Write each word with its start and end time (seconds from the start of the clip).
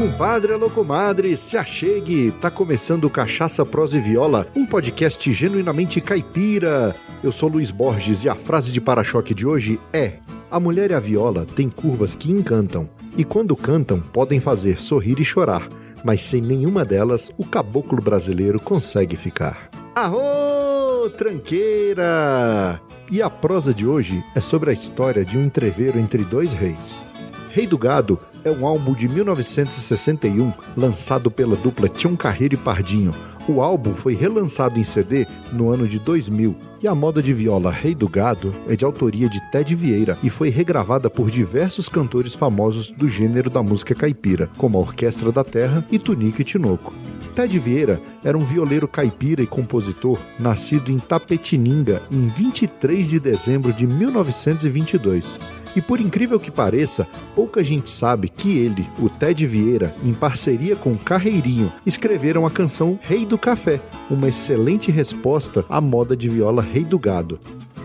compadre, 0.00 0.54
alô 0.54 0.70
comadre, 0.70 1.36
se 1.36 1.58
achegue! 1.58 2.32
Tá 2.40 2.50
começando 2.50 3.10
Cachaça, 3.10 3.66
Prosa 3.66 3.98
e 3.98 4.00
Viola, 4.00 4.46
um 4.56 4.64
podcast 4.64 5.30
genuinamente 5.30 6.00
caipira. 6.00 6.96
Eu 7.22 7.30
sou 7.30 7.50
Luiz 7.50 7.70
Borges 7.70 8.24
e 8.24 8.28
a 8.28 8.34
frase 8.34 8.72
de 8.72 8.80
para-choque 8.80 9.34
de 9.34 9.46
hoje 9.46 9.78
é: 9.92 10.14
A 10.50 10.58
mulher 10.58 10.90
e 10.90 10.94
a 10.94 11.00
viola 11.00 11.44
têm 11.44 11.68
curvas 11.68 12.14
que 12.14 12.32
encantam, 12.32 12.88
e 13.14 13.24
quando 13.24 13.54
cantam 13.54 14.00
podem 14.00 14.40
fazer 14.40 14.80
sorrir 14.80 15.20
e 15.20 15.24
chorar, 15.24 15.68
mas 16.02 16.22
sem 16.22 16.40
nenhuma 16.40 16.82
delas 16.82 17.30
o 17.36 17.44
caboclo 17.44 18.00
brasileiro 18.00 18.58
consegue 18.58 19.16
ficar. 19.16 19.68
Arô, 19.94 21.10
tranqueira! 21.10 22.80
E 23.10 23.20
a 23.20 23.28
prosa 23.28 23.74
de 23.74 23.86
hoje 23.86 24.24
é 24.34 24.40
sobre 24.40 24.70
a 24.70 24.72
história 24.72 25.26
de 25.26 25.36
um 25.36 25.44
entreveiro 25.44 25.98
entre 25.98 26.24
dois 26.24 26.54
reis. 26.54 27.09
Rei 27.52 27.66
do 27.66 27.76
Gado 27.76 28.16
é 28.44 28.50
um 28.50 28.64
álbum 28.64 28.94
de 28.94 29.08
1961 29.08 30.52
lançado 30.76 31.30
pela 31.30 31.56
dupla 31.56 31.88
Tião 31.88 32.14
Carreiro 32.14 32.54
e 32.54 32.56
Pardinho. 32.56 33.12
O 33.48 33.60
álbum 33.60 33.92
foi 33.92 34.14
relançado 34.14 34.78
em 34.78 34.84
CD 34.84 35.26
no 35.52 35.72
ano 35.72 35.88
de 35.88 35.98
2000 35.98 36.54
e 36.80 36.86
a 36.86 36.94
moda 36.94 37.20
de 37.20 37.34
viola 37.34 37.72
Rei 37.72 37.92
do 37.92 38.08
Gado 38.08 38.52
é 38.68 38.76
de 38.76 38.84
autoria 38.84 39.28
de 39.28 39.40
Ted 39.50 39.74
Vieira 39.74 40.16
e 40.22 40.30
foi 40.30 40.48
regravada 40.48 41.10
por 41.10 41.28
diversos 41.28 41.88
cantores 41.88 42.36
famosos 42.36 42.92
do 42.92 43.08
gênero 43.08 43.50
da 43.50 43.62
música 43.62 43.96
caipira, 43.96 44.48
como 44.56 44.78
a 44.78 44.80
Orquestra 44.80 45.32
da 45.32 45.42
Terra 45.42 45.84
e 45.90 45.98
Tunico 45.98 46.40
e 46.40 46.44
Tinoco. 46.44 46.94
Ted 47.34 47.58
Vieira 47.58 48.00
era 48.24 48.38
um 48.38 48.44
violeiro 48.44 48.86
caipira 48.86 49.42
e 49.42 49.46
compositor 49.46 50.18
nascido 50.38 50.92
em 50.92 50.98
Tapetininga 50.98 52.00
em 52.10 52.28
23 52.28 53.08
de 53.08 53.18
dezembro 53.18 53.72
de 53.72 53.86
1922. 53.86 55.59
E 55.76 55.80
por 55.80 56.00
incrível 56.00 56.40
que 56.40 56.50
pareça, 56.50 57.06
pouca 57.34 57.62
gente 57.62 57.88
sabe 57.90 58.28
que 58.28 58.58
ele, 58.58 58.88
o 58.98 59.08
Ted 59.08 59.46
Vieira, 59.46 59.94
em 60.02 60.12
parceria 60.12 60.74
com 60.74 60.96
Carreirinho, 60.96 61.72
escreveram 61.86 62.46
a 62.46 62.50
canção 62.50 62.98
Rei 63.02 63.24
do 63.24 63.38
Café, 63.38 63.80
uma 64.10 64.28
excelente 64.28 64.90
resposta 64.90 65.64
à 65.68 65.80
moda 65.80 66.16
de 66.16 66.28
viola 66.28 66.62
Rei 66.62 66.84
do 66.84 66.98
Gado. 66.98 67.38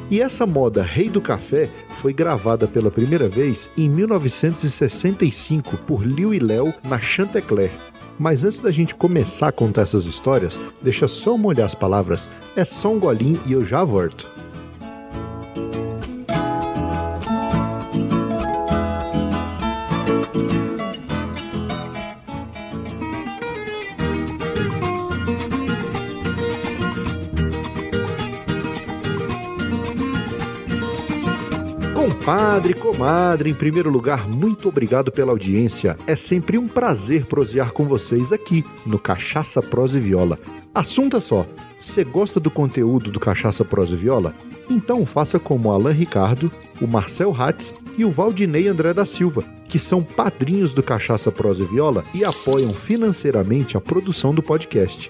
E 0.09 0.21
essa 0.21 0.45
moda 0.45 0.83
Rei 0.83 1.09
do 1.09 1.19
Café 1.19 1.69
foi 2.01 2.13
gravada 2.13 2.67
pela 2.67 2.91
primeira 2.91 3.27
vez 3.27 3.69
em 3.75 3.89
1965 3.89 5.77
por 5.77 6.05
Liu 6.05 6.33
e 6.33 6.39
Léo 6.39 6.73
na 6.83 6.99
Chantecler. 6.99 7.71
Mas 8.17 8.43
antes 8.43 8.59
da 8.59 8.71
gente 8.71 8.95
começar 8.95 9.49
a 9.49 9.51
contar 9.51 9.81
essas 9.81 10.05
histórias, 10.05 10.59
deixa 10.81 11.07
só 11.07 11.37
molhar 11.37 11.65
as 11.65 11.75
palavras. 11.75 12.29
É 12.55 12.63
só 12.63 12.93
um 12.93 12.99
golinho 12.99 13.41
e 13.45 13.53
eu 13.53 13.65
já 13.65 13.83
volto. 13.83 14.25
Compadre, 32.05 32.75
comadre, 32.75 33.49
em 33.49 33.53
primeiro 33.55 33.89
lugar, 33.89 34.27
muito 34.27 34.69
obrigado 34.69 35.11
pela 35.11 35.31
audiência. 35.31 35.97
É 36.05 36.15
sempre 36.15 36.55
um 36.55 36.67
prazer 36.67 37.25
prosear 37.25 37.71
com 37.71 37.85
vocês 37.85 38.31
aqui 38.31 38.63
no 38.85 38.99
Cachaça 38.99 39.59
Prosa 39.59 39.97
e 39.97 40.01
Viola. 40.01 40.37
Assunto 40.71 41.17
é 41.17 41.19
só, 41.19 41.47
você 41.81 42.03
gosta 42.03 42.39
do 42.39 42.51
conteúdo 42.51 43.11
do 43.11 43.19
Cachaça 43.19 43.65
Prosa 43.65 43.93
e 43.93 43.97
Viola? 43.97 44.35
Então 44.69 45.03
faça 45.03 45.39
como 45.39 45.69
o 45.69 45.71
Alan 45.71 45.93
Ricardo, 45.93 46.51
o 46.79 46.85
Marcel 46.85 47.35
Hatz 47.35 47.73
e 47.97 48.05
o 48.05 48.11
Valdinei 48.11 48.67
André 48.67 48.93
da 48.93 49.07
Silva, 49.07 49.43
que 49.67 49.79
são 49.79 50.03
padrinhos 50.03 50.73
do 50.73 50.83
Cachaça 50.83 51.31
Prosa 51.31 51.63
e 51.63 51.65
Viola 51.65 52.03
e 52.13 52.23
apoiam 52.23 52.71
financeiramente 52.71 53.75
a 53.75 53.81
produção 53.81 54.31
do 54.31 54.43
podcast. 54.43 55.09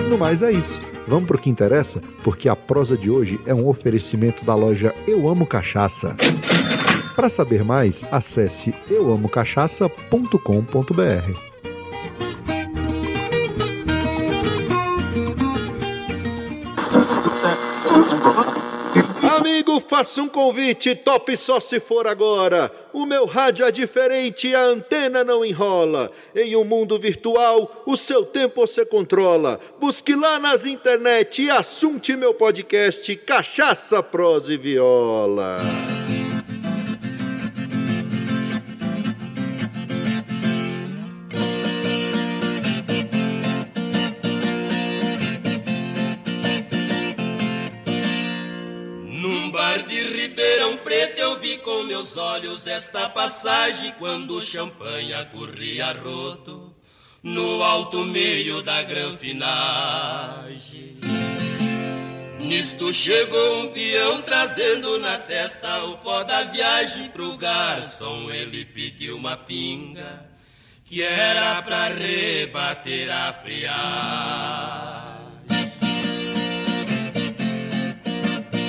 No 0.08 0.18
mais 0.18 0.42
é 0.42 0.52
isso. 0.52 0.80
Vamos 1.06 1.26
pro 1.26 1.38
que 1.38 1.50
interessa? 1.50 2.00
Porque 2.22 2.48
a 2.48 2.54
prosa 2.54 2.96
de 2.96 3.10
hoje 3.10 3.40
é 3.44 3.54
um 3.54 3.66
oferecimento 3.66 4.44
da 4.44 4.54
loja 4.54 4.94
Eu 5.06 5.28
Amo 5.28 5.46
Cachaça. 5.46 6.14
Para 7.16 7.28
saber 7.28 7.64
mais, 7.64 8.04
acesse 8.10 8.72
euamocachaça.com.br. 8.88 11.49
Faça 19.80 20.22
um 20.22 20.28
convite, 20.28 20.94
top 20.94 21.36
só 21.36 21.58
se 21.58 21.80
for 21.80 22.06
agora. 22.06 22.70
O 22.92 23.06
meu 23.06 23.26
rádio 23.26 23.64
é 23.64 23.70
diferente, 23.70 24.54
a 24.54 24.62
antena 24.62 25.24
não 25.24 25.44
enrola. 25.44 26.10
Em 26.34 26.54
um 26.56 26.64
mundo 26.64 26.98
virtual, 26.98 27.82
o 27.86 27.96
seu 27.96 28.24
tempo 28.24 28.66
você 28.66 28.84
controla. 28.84 29.58
Busque 29.80 30.14
lá 30.14 30.38
nas 30.38 30.66
internet 30.66 31.50
assunte 31.50 32.14
meu 32.16 32.34
podcast 32.34 33.14
Cachaça, 33.16 34.02
Prosa 34.02 34.52
e 34.52 34.56
Viola. 34.56 35.60
Preto 50.84 51.18
eu 51.18 51.38
vi 51.38 51.58
com 51.58 51.82
meus 51.82 52.16
olhos 52.16 52.66
esta 52.66 53.08
passagem 53.08 53.92
quando 53.98 54.36
o 54.36 54.42
champanha 54.42 55.24
corria 55.26 55.92
roto 55.92 56.74
no 57.22 57.62
alto 57.62 58.04
meio 58.04 58.62
da 58.62 58.82
granfinagem. 58.82 60.98
Nisto 62.40 62.92
chegou 62.92 63.60
um 63.60 63.72
peão 63.72 64.22
trazendo 64.22 64.98
na 64.98 65.18
testa 65.18 65.84
o 65.84 65.98
pó 65.98 66.24
da 66.24 66.42
viagem 66.44 67.10
pro 67.10 67.36
garçom. 67.36 68.30
Ele 68.30 68.64
pediu 68.64 69.16
uma 69.16 69.36
pinga 69.36 70.28
que 70.84 71.02
era 71.02 71.60
pra 71.62 71.88
rebater 71.88 73.10
a 73.10 73.32
friagem. 73.32 75.09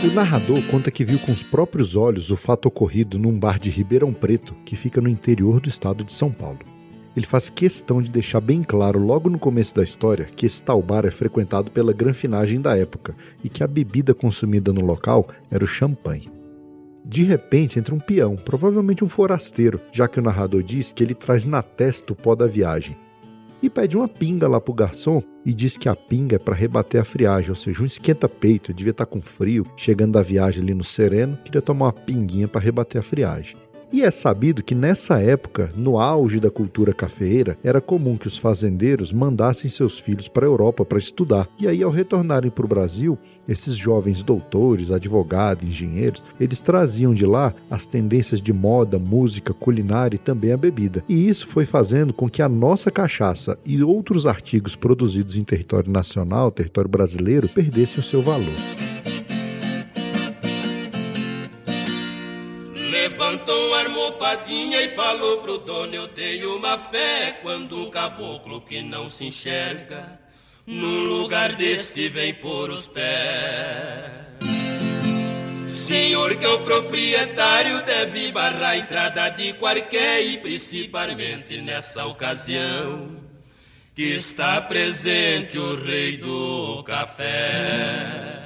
O 0.03 0.07
narrador 0.07 0.65
conta 0.65 0.89
que 0.89 1.05
viu 1.05 1.19
com 1.19 1.31
os 1.31 1.43
próprios 1.43 1.95
olhos 1.95 2.31
o 2.31 2.35
fato 2.35 2.65
ocorrido 2.65 3.19
num 3.19 3.37
bar 3.37 3.59
de 3.59 3.69
Ribeirão 3.69 4.11
Preto, 4.11 4.55
que 4.65 4.75
fica 4.75 4.99
no 4.99 5.07
interior 5.07 5.59
do 5.59 5.69
estado 5.69 6.03
de 6.03 6.11
São 6.11 6.31
Paulo. 6.31 6.57
Ele 7.15 7.25
faz 7.27 7.51
questão 7.51 8.01
de 8.01 8.09
deixar 8.09 8.41
bem 8.41 8.63
claro 8.63 8.97
logo 8.97 9.29
no 9.29 9.37
começo 9.37 9.75
da 9.75 9.83
história 9.83 10.25
que 10.25 10.47
esse 10.47 10.63
tal 10.63 10.81
bar 10.81 11.05
é 11.05 11.11
frequentado 11.11 11.69
pela 11.69 11.93
granfinagem 11.93 12.59
da 12.59 12.75
época 12.75 13.15
e 13.43 13.49
que 13.49 13.63
a 13.63 13.67
bebida 13.67 14.11
consumida 14.11 14.73
no 14.73 14.81
local 14.81 15.27
era 15.51 15.63
o 15.63 15.67
champanhe. 15.67 16.31
De 17.05 17.21
repente 17.21 17.77
entra 17.77 17.93
um 17.93 17.99
peão, 17.99 18.35
provavelmente 18.35 19.03
um 19.03 19.09
forasteiro, 19.09 19.79
já 19.91 20.07
que 20.07 20.19
o 20.19 20.23
narrador 20.23 20.63
diz 20.63 20.91
que 20.91 21.03
ele 21.03 21.13
traz 21.13 21.45
na 21.45 21.61
testa 21.61 22.11
o 22.11 22.15
pó 22.15 22.33
da 22.33 22.47
viagem. 22.47 22.97
E 23.61 23.69
pede 23.69 23.95
uma 23.95 24.07
pinga 24.07 24.47
lá 24.47 24.59
pro 24.59 24.73
garçom 24.73 25.21
e 25.45 25.53
diz 25.53 25.77
que 25.77 25.87
a 25.87 25.95
pinga 25.95 26.37
é 26.37 26.39
para 26.39 26.55
rebater 26.55 26.99
a 26.99 27.03
friagem, 27.03 27.51
ou 27.51 27.55
seja, 27.55 27.83
um 27.83 27.85
esquenta-peito, 27.85 28.73
devia 28.73 28.91
estar 28.91 29.05
com 29.05 29.21
frio, 29.21 29.65
chegando 29.77 30.13
da 30.13 30.21
viagem 30.23 30.63
ali 30.63 30.73
no 30.73 30.83
sereno, 30.83 31.37
queria 31.45 31.61
tomar 31.61 31.85
uma 31.85 31.93
pinguinha 31.93 32.47
para 32.47 32.61
rebater 32.61 32.99
a 32.99 33.03
friagem. 33.03 33.55
E 33.91 34.03
é 34.03 34.09
sabido 34.09 34.63
que 34.63 34.73
nessa 34.73 35.19
época, 35.19 35.69
no 35.75 35.99
auge 35.99 36.39
da 36.39 36.49
cultura 36.49 36.93
cafeeira, 36.93 37.57
era 37.61 37.81
comum 37.81 38.17
que 38.17 38.27
os 38.27 38.37
fazendeiros 38.37 39.11
mandassem 39.11 39.69
seus 39.69 39.99
filhos 39.99 40.29
para 40.29 40.45
a 40.45 40.49
Europa 40.49 40.85
para 40.85 40.97
estudar. 40.97 41.47
E 41.59 41.67
aí, 41.67 41.83
ao 41.83 41.91
retornarem 41.91 42.49
para 42.49 42.65
o 42.65 42.69
Brasil, 42.69 43.17
esses 43.47 43.75
jovens 43.75 44.23
doutores, 44.23 44.91
advogados, 44.91 45.67
engenheiros, 45.67 46.23
eles 46.39 46.61
traziam 46.61 47.13
de 47.13 47.25
lá 47.25 47.53
as 47.69 47.85
tendências 47.85 48.41
de 48.41 48.53
moda, 48.53 48.97
música, 48.97 49.53
culinária 49.53 50.15
e 50.15 50.19
também 50.19 50.53
a 50.53 50.57
bebida. 50.57 51.03
E 51.09 51.27
isso 51.27 51.45
foi 51.47 51.65
fazendo 51.65 52.13
com 52.13 52.29
que 52.29 52.41
a 52.41 52.47
nossa 52.47 52.89
cachaça 52.89 53.57
e 53.65 53.83
outros 53.83 54.25
artigos 54.25 54.73
produzidos 54.73 55.35
em 55.35 55.43
território 55.43 55.91
nacional, 55.91 56.49
território 56.49 56.89
brasileiro, 56.89 57.49
perdessem 57.49 57.99
o 57.99 58.03
seu 58.03 58.21
valor. 58.21 58.55
E 64.79 64.89
falou 64.89 65.39
pro 65.39 65.57
dono: 65.57 65.93
Eu 65.93 66.07
tenho 66.07 66.55
uma 66.55 66.77
fé 66.77 67.39
quando 67.41 67.77
um 67.77 67.89
caboclo 67.89 68.61
que 68.61 68.81
não 68.81 69.09
se 69.09 69.25
enxerga 69.25 70.19
num 70.65 71.05
lugar 71.05 71.55
deste 71.55 72.07
vem 72.07 72.33
por 72.33 72.69
os 72.69 72.87
pés. 72.87 74.09
Senhor, 75.65 76.37
que 76.37 76.45
é 76.45 76.47
o 76.47 76.63
proprietário 76.63 77.83
deve 77.83 78.31
barrar 78.31 78.69
a 78.69 78.77
entrada 78.77 79.29
de 79.29 79.51
qualquer 79.53 80.23
e 80.23 80.37
principalmente 80.37 81.61
nessa 81.61 82.05
ocasião 82.05 83.17
que 83.93 84.03
está 84.03 84.61
presente 84.61 85.57
o 85.57 85.75
rei 85.75 86.15
do 86.15 86.81
café. 86.83 88.40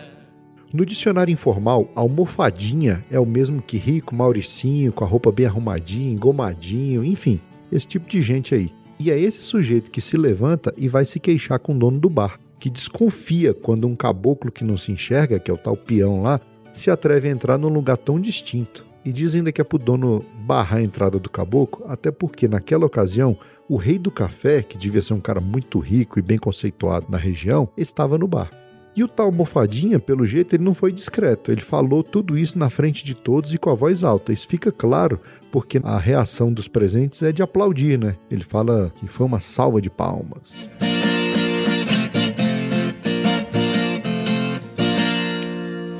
No 0.75 0.85
dicionário 0.85 1.31
informal, 1.31 1.89
almofadinha 1.95 3.01
é 3.09 3.17
o 3.17 3.25
mesmo 3.25 3.61
que 3.61 3.77
rico, 3.77 4.13
mauricinho, 4.13 4.91
com 4.91 5.05
a 5.05 5.07
roupa 5.07 5.31
bem 5.31 5.45
arrumadinha, 5.45 6.11
engomadinho, 6.11 7.01
enfim, 7.01 7.39
esse 7.71 7.87
tipo 7.87 8.09
de 8.09 8.21
gente 8.21 8.53
aí. 8.53 8.69
E 8.99 9.09
é 9.09 9.17
esse 9.17 9.41
sujeito 9.41 9.89
que 9.89 10.01
se 10.01 10.17
levanta 10.17 10.73
e 10.75 10.89
vai 10.89 11.05
se 11.05 11.17
queixar 11.17 11.59
com 11.59 11.73
o 11.73 11.79
dono 11.79 11.97
do 11.97 12.09
bar, 12.09 12.37
que 12.59 12.69
desconfia 12.69 13.53
quando 13.53 13.87
um 13.87 13.95
caboclo 13.95 14.51
que 14.51 14.65
não 14.65 14.75
se 14.75 14.91
enxerga, 14.91 15.39
que 15.39 15.49
é 15.49 15.53
o 15.53 15.57
tal 15.57 15.77
peão 15.77 16.21
lá, 16.21 16.41
se 16.73 16.91
atreve 16.91 17.29
a 17.29 17.31
entrar 17.31 17.57
num 17.57 17.69
lugar 17.69 17.95
tão 17.95 18.19
distinto. 18.19 18.85
E 19.05 19.13
diz 19.13 19.33
ainda 19.33 19.53
que 19.53 19.61
é 19.61 19.63
pro 19.63 19.77
dono 19.77 20.25
barrar 20.41 20.79
a 20.79 20.83
entrada 20.83 21.17
do 21.17 21.29
caboclo, 21.29 21.85
até 21.87 22.11
porque 22.11 22.49
naquela 22.49 22.85
ocasião 22.85 23.37
o 23.69 23.77
rei 23.77 23.97
do 23.97 24.11
café, 24.11 24.61
que 24.61 24.77
devia 24.77 25.01
ser 25.01 25.13
um 25.13 25.21
cara 25.21 25.39
muito 25.39 25.79
rico 25.79 26.19
e 26.19 26.21
bem 26.21 26.37
conceituado 26.37 27.05
na 27.07 27.17
região, 27.17 27.69
estava 27.77 28.17
no 28.17 28.27
bar. 28.27 28.49
E 28.95 29.03
o 29.03 29.09
tal 29.09 29.29
Mofadinha, 29.29 29.99
pelo 29.99 30.25
jeito, 30.25 30.55
ele 30.55 30.63
não 30.63 30.73
foi 30.73 30.89
discreto. 30.93 31.51
Ele 31.51 31.59
falou 31.59 32.01
tudo 32.01 32.37
isso 32.37 32.57
na 32.57 32.69
frente 32.69 33.03
de 33.03 33.13
todos 33.13 33.53
e 33.53 33.57
com 33.57 33.69
a 33.69 33.75
voz 33.75 34.05
alta. 34.05 34.31
Isso 34.31 34.47
fica 34.47 34.71
claro 34.71 35.19
porque 35.51 35.81
a 35.83 35.97
reação 35.97 36.53
dos 36.53 36.69
presentes 36.69 37.21
é 37.21 37.33
de 37.33 37.43
aplaudir, 37.43 37.99
né? 37.99 38.15
Ele 38.31 38.43
fala 38.43 38.93
que 38.95 39.05
foi 39.07 39.25
uma 39.25 39.41
salva 39.41 39.81
de 39.81 39.89
palmas. 39.89 40.69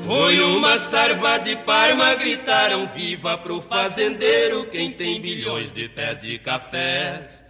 Foi 0.06 0.40
uma 0.40 0.78
sarva 0.78 1.36
de 1.38 1.54
Parma, 1.56 2.14
gritaram 2.14 2.86
viva 2.86 3.36
pro 3.36 3.60
fazendeiro, 3.60 4.64
quem 4.70 4.90
tem 4.92 5.20
bilhões 5.20 5.70
de 5.70 5.86
pés 5.88 6.22
de 6.22 6.38
cafés, 6.38 7.44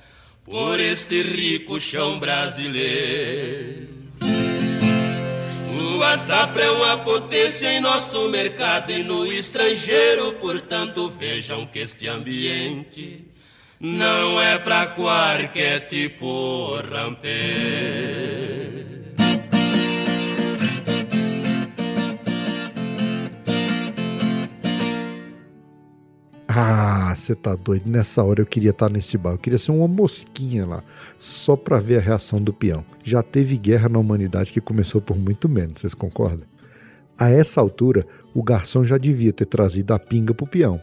por 0.44 0.80
este 0.80 1.22
rico 1.22 1.78
chão 1.80 2.18
brasileiro. 2.18 3.95
Sua 5.76 6.16
safra 6.16 6.62
é 6.62 6.70
uma 6.70 6.96
potência 6.96 7.70
em 7.70 7.80
nosso 7.80 8.30
mercado 8.30 8.90
e 8.90 9.02
no 9.02 9.26
estrangeiro, 9.26 10.32
portanto 10.40 11.10
vejam 11.10 11.66
que 11.66 11.80
este 11.80 12.08
ambiente 12.08 13.26
não 13.78 14.40
é 14.40 14.58
para 14.58 14.86
qualquer 14.86 15.80
tipo 15.80 16.80
ramper. 16.80 18.95
Ah, 26.58 27.14
você 27.14 27.34
tá 27.34 27.54
doido. 27.54 27.86
Nessa 27.86 28.24
hora 28.24 28.40
eu 28.40 28.46
queria 28.46 28.70
estar 28.70 28.86
tá 28.86 28.92
nesse 28.92 29.18
bar. 29.18 29.32
Eu 29.32 29.38
queria 29.38 29.58
ser 29.58 29.72
uma 29.72 29.86
mosquinha 29.86 30.64
lá, 30.64 30.82
só 31.18 31.54
para 31.54 31.78
ver 31.78 31.98
a 31.98 32.00
reação 32.00 32.40
do 32.40 32.50
peão. 32.50 32.82
Já 33.04 33.22
teve 33.22 33.58
guerra 33.58 33.90
na 33.90 33.98
humanidade 33.98 34.50
que 34.50 34.60
começou 34.60 35.02
por 35.02 35.18
muito 35.18 35.50
menos, 35.50 35.82
vocês 35.82 35.92
concordam? 35.92 36.46
A 37.18 37.28
essa 37.28 37.60
altura, 37.60 38.06
o 38.32 38.42
garçom 38.42 38.84
já 38.84 38.96
devia 38.96 39.34
ter 39.34 39.44
trazido 39.44 39.92
a 39.92 39.98
pinga 39.98 40.32
pro 40.32 40.46
peão. 40.46 40.80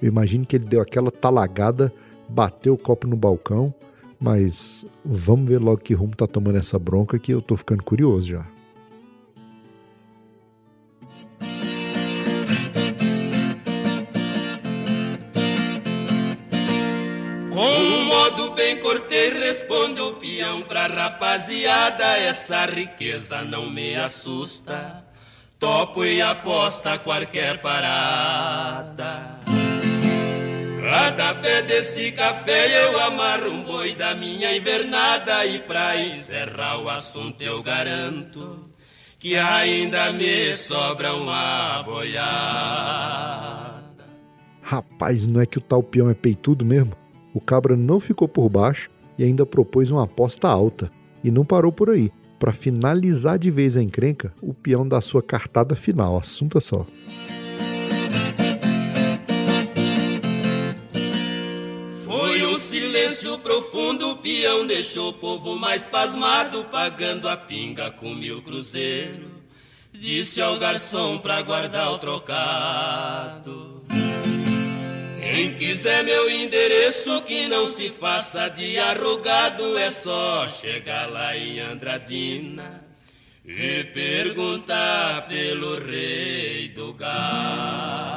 Eu 0.00 0.08
imagino 0.08 0.46
que 0.46 0.56
ele 0.56 0.64
deu 0.64 0.80
aquela 0.80 1.10
talagada, 1.10 1.92
bateu 2.26 2.72
o 2.72 2.78
copo 2.78 3.06
no 3.06 3.16
balcão, 3.16 3.74
mas 4.18 4.86
vamos 5.04 5.50
ver 5.50 5.58
logo 5.58 5.82
que 5.82 5.92
rumo 5.92 6.16
tá 6.16 6.26
tomando 6.26 6.56
essa 6.56 6.78
bronca 6.78 7.18
que 7.18 7.30
eu 7.30 7.42
tô 7.42 7.58
ficando 7.58 7.84
curioso 7.84 8.26
já. 8.26 8.46
Bem 18.54 18.76
cortei, 18.78 19.30
responde 19.30 20.00
o 20.00 20.14
peão 20.14 20.62
pra 20.62 20.86
rapaziada. 20.86 22.18
Essa 22.18 22.66
riqueza 22.66 23.42
não 23.42 23.70
me 23.70 23.96
assusta. 23.96 25.04
Topo 25.58 26.04
e 26.04 26.20
aposta 26.22 26.98
qualquer 26.98 27.60
parada. 27.60 29.40
Cada 30.82 31.34
pé 31.34 31.62
desse 31.62 32.12
café 32.12 32.86
eu 32.86 32.98
amarro 33.00 33.50
um 33.50 33.62
boi 33.64 33.94
da 33.94 34.14
minha 34.14 34.56
invernada. 34.56 35.46
E 35.46 35.58
pra 35.60 35.96
encerrar 35.96 36.82
o 36.82 36.88
assunto 36.88 37.40
eu 37.42 37.62
garanto 37.62 38.70
que 39.18 39.36
ainda 39.36 40.12
me 40.12 40.56
sobra 40.56 41.14
uma 41.14 41.82
boiada. 41.82 43.80
Rapaz, 44.62 45.26
não 45.26 45.40
é 45.40 45.46
que 45.46 45.58
o 45.58 45.60
tal 45.60 45.82
peão 45.82 46.08
é 46.08 46.14
peitudo 46.14 46.64
mesmo? 46.64 46.99
O 47.32 47.40
cabra 47.40 47.76
não 47.76 48.00
ficou 48.00 48.28
por 48.28 48.48
baixo 48.48 48.90
e 49.18 49.24
ainda 49.24 49.46
propôs 49.46 49.90
uma 49.90 50.04
aposta 50.04 50.48
alta. 50.48 50.90
E 51.22 51.30
não 51.30 51.44
parou 51.44 51.70
por 51.70 51.90
aí. 51.90 52.10
Para 52.38 52.54
finalizar 52.54 53.38
de 53.38 53.50
vez 53.50 53.76
a 53.76 53.82
encrenca, 53.82 54.32
o 54.40 54.54
peão 54.54 54.88
dá 54.88 55.00
sua 55.02 55.22
cartada 55.22 55.76
final. 55.76 56.16
Assunto 56.16 56.56
é 56.56 56.60
só. 56.60 56.86
Foi 62.04 62.46
um 62.46 62.56
silêncio 62.56 63.38
profundo, 63.40 64.12
o 64.12 64.16
peão 64.16 64.66
deixou 64.66 65.10
o 65.10 65.12
povo 65.14 65.58
mais 65.58 65.86
pasmado, 65.86 66.64
pagando 66.72 67.28
a 67.28 67.36
pinga 67.36 67.90
com 67.90 68.14
mil 68.14 68.40
cruzeiros. 68.42 69.28
Disse 69.92 70.40
ao 70.40 70.58
garçom 70.58 71.18
pra 71.18 71.42
guardar 71.42 71.92
o 71.92 71.98
trocado. 71.98 73.82
Quem 75.30 75.54
quiser 75.54 76.02
meu 76.02 76.28
endereço, 76.28 77.22
que 77.22 77.46
não 77.46 77.68
se 77.68 77.88
faça 77.88 78.48
de 78.48 78.76
arrogado, 78.78 79.78
é 79.78 79.88
só 79.88 80.48
chegar 80.50 81.08
lá 81.08 81.36
em 81.36 81.60
Andradina 81.60 82.84
e 83.44 83.84
perguntar 83.84 85.28
pelo 85.28 85.78
rei 85.78 86.70
do 86.70 86.92
gado. 86.94 88.10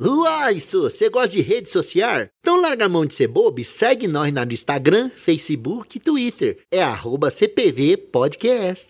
Uai, 0.00 0.56
isso, 0.56 0.82
você 0.82 1.08
gosta 1.08 1.28
de 1.28 1.42
rede 1.42 1.70
social? 1.70 2.26
Então 2.40 2.60
larga 2.60 2.86
a 2.86 2.88
mão 2.88 3.06
de 3.06 3.14
ser 3.14 3.28
bobo 3.28 3.60
e 3.60 3.64
segue 3.64 4.08
nós 4.08 4.32
no 4.32 4.52
Instagram, 4.52 5.12
Facebook 5.16 5.96
e 5.96 6.00
Twitter. 6.00 6.58
É 6.72 6.82
arroba 6.82 7.30
CPV 7.30 7.96
Podcast. 7.96 8.88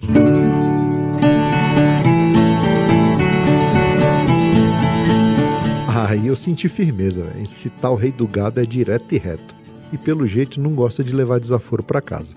Aí 6.06 6.26
eu 6.26 6.37
senti 6.37 6.68
firmeza, 6.68 7.23
véio. 7.23 7.44
esse 7.44 7.70
tal 7.70 7.96
rei 7.96 8.12
do 8.12 8.28
gado 8.28 8.61
é 8.61 8.66
direto 8.66 9.14
e 9.14 9.18
reto. 9.18 9.54
E 9.90 9.96
pelo 9.96 10.26
jeito 10.26 10.61
não 10.61 10.75
gosta 10.75 11.02
de 11.02 11.14
levar 11.14 11.40
desaforo 11.40 11.82
para 11.82 12.02
casa. 12.02 12.34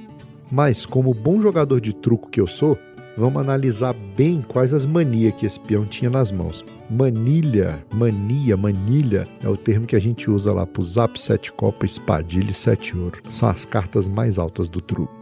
Mas, 0.50 0.86
como 0.86 1.13
bom 1.13 1.41
jogador 1.41 1.81
de 1.81 1.91
truco 1.91 2.29
que 2.29 2.39
eu 2.39 2.47
sou, 2.47 2.79
vamos 3.17 3.41
analisar 3.41 3.93
bem 4.15 4.41
quais 4.41 4.74
as 4.74 4.86
manias 4.86 5.36
que 5.36 5.45
esse 5.45 5.59
peão 5.59 5.83
tinha 5.83 6.09
nas 6.09 6.31
mãos. 6.31 6.63
Manilha, 6.89 7.83
mania, 7.93 8.55
manilha 8.55 9.27
é 9.43 9.50
o 9.50 9.57
termo 9.57 9.86
que 9.86 9.97
a 9.97 10.00
gente 10.00 10.31
usa 10.31 10.53
lá 10.53 10.65
pro 10.65 10.81
zap, 10.81 11.19
sete 11.19 11.51
copa, 11.51 11.86
espadilha 11.86 12.51
e 12.51 12.53
sete 12.53 12.97
ouro. 12.97 13.21
São 13.29 13.50
as 13.50 13.65
cartas 13.65 14.07
mais 14.07 14.38
altas 14.38 14.69
do 14.69 14.79
truco. 14.79 15.16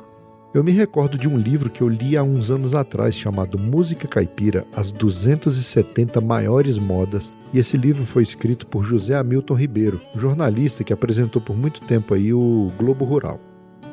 Eu 0.56 0.64
me 0.64 0.72
recordo 0.72 1.18
de 1.18 1.28
um 1.28 1.38
livro 1.38 1.70
que 1.70 1.82
eu 1.82 1.90
li 1.90 2.16
há 2.16 2.24
uns 2.24 2.50
anos 2.50 2.74
atrás 2.74 3.14
chamado 3.14 3.60
Música 3.60 4.08
Caipira: 4.08 4.66
As 4.74 4.90
270 4.90 6.22
Maiores 6.22 6.78
Modas, 6.78 7.34
e 7.54 7.60
esse 7.60 7.76
livro 7.76 8.06
foi 8.06 8.24
escrito 8.24 8.66
por 8.66 8.82
José 8.82 9.16
Hamilton 9.16 9.54
Ribeiro, 9.54 10.00
jornalista 10.16 10.82
que 10.82 10.94
apresentou 10.94 11.42
por 11.42 11.58
muito 11.58 11.82
tempo 11.82 12.14
aí 12.14 12.34
o 12.34 12.72
Globo 12.78 13.04
Rural. 13.04 13.38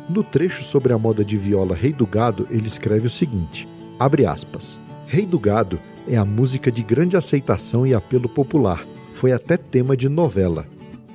No 0.08 0.22
trecho 0.22 0.62
sobre 0.62 0.92
a 0.92 0.98
moda 0.98 1.24
de 1.24 1.36
viola 1.36 1.74
Rei 1.74 1.92
do 1.92 2.06
Gado, 2.06 2.46
ele 2.48 2.68
escreve 2.68 3.08
o 3.08 3.10
seguinte: 3.10 3.68
abre 3.98 4.24
aspas. 4.24 4.78
Rei 5.08 5.26
do 5.26 5.40
Gado 5.40 5.80
É 6.06 6.16
a 6.16 6.24
música 6.24 6.70
de 6.70 6.84
grande 6.84 7.16
aceitação 7.16 7.84
e 7.84 7.92
apelo 7.92 8.28
popular. 8.28 8.86
Foi 9.14 9.32
até 9.32 9.56
tema 9.56 9.96
de 9.96 10.08
novela. 10.08 10.64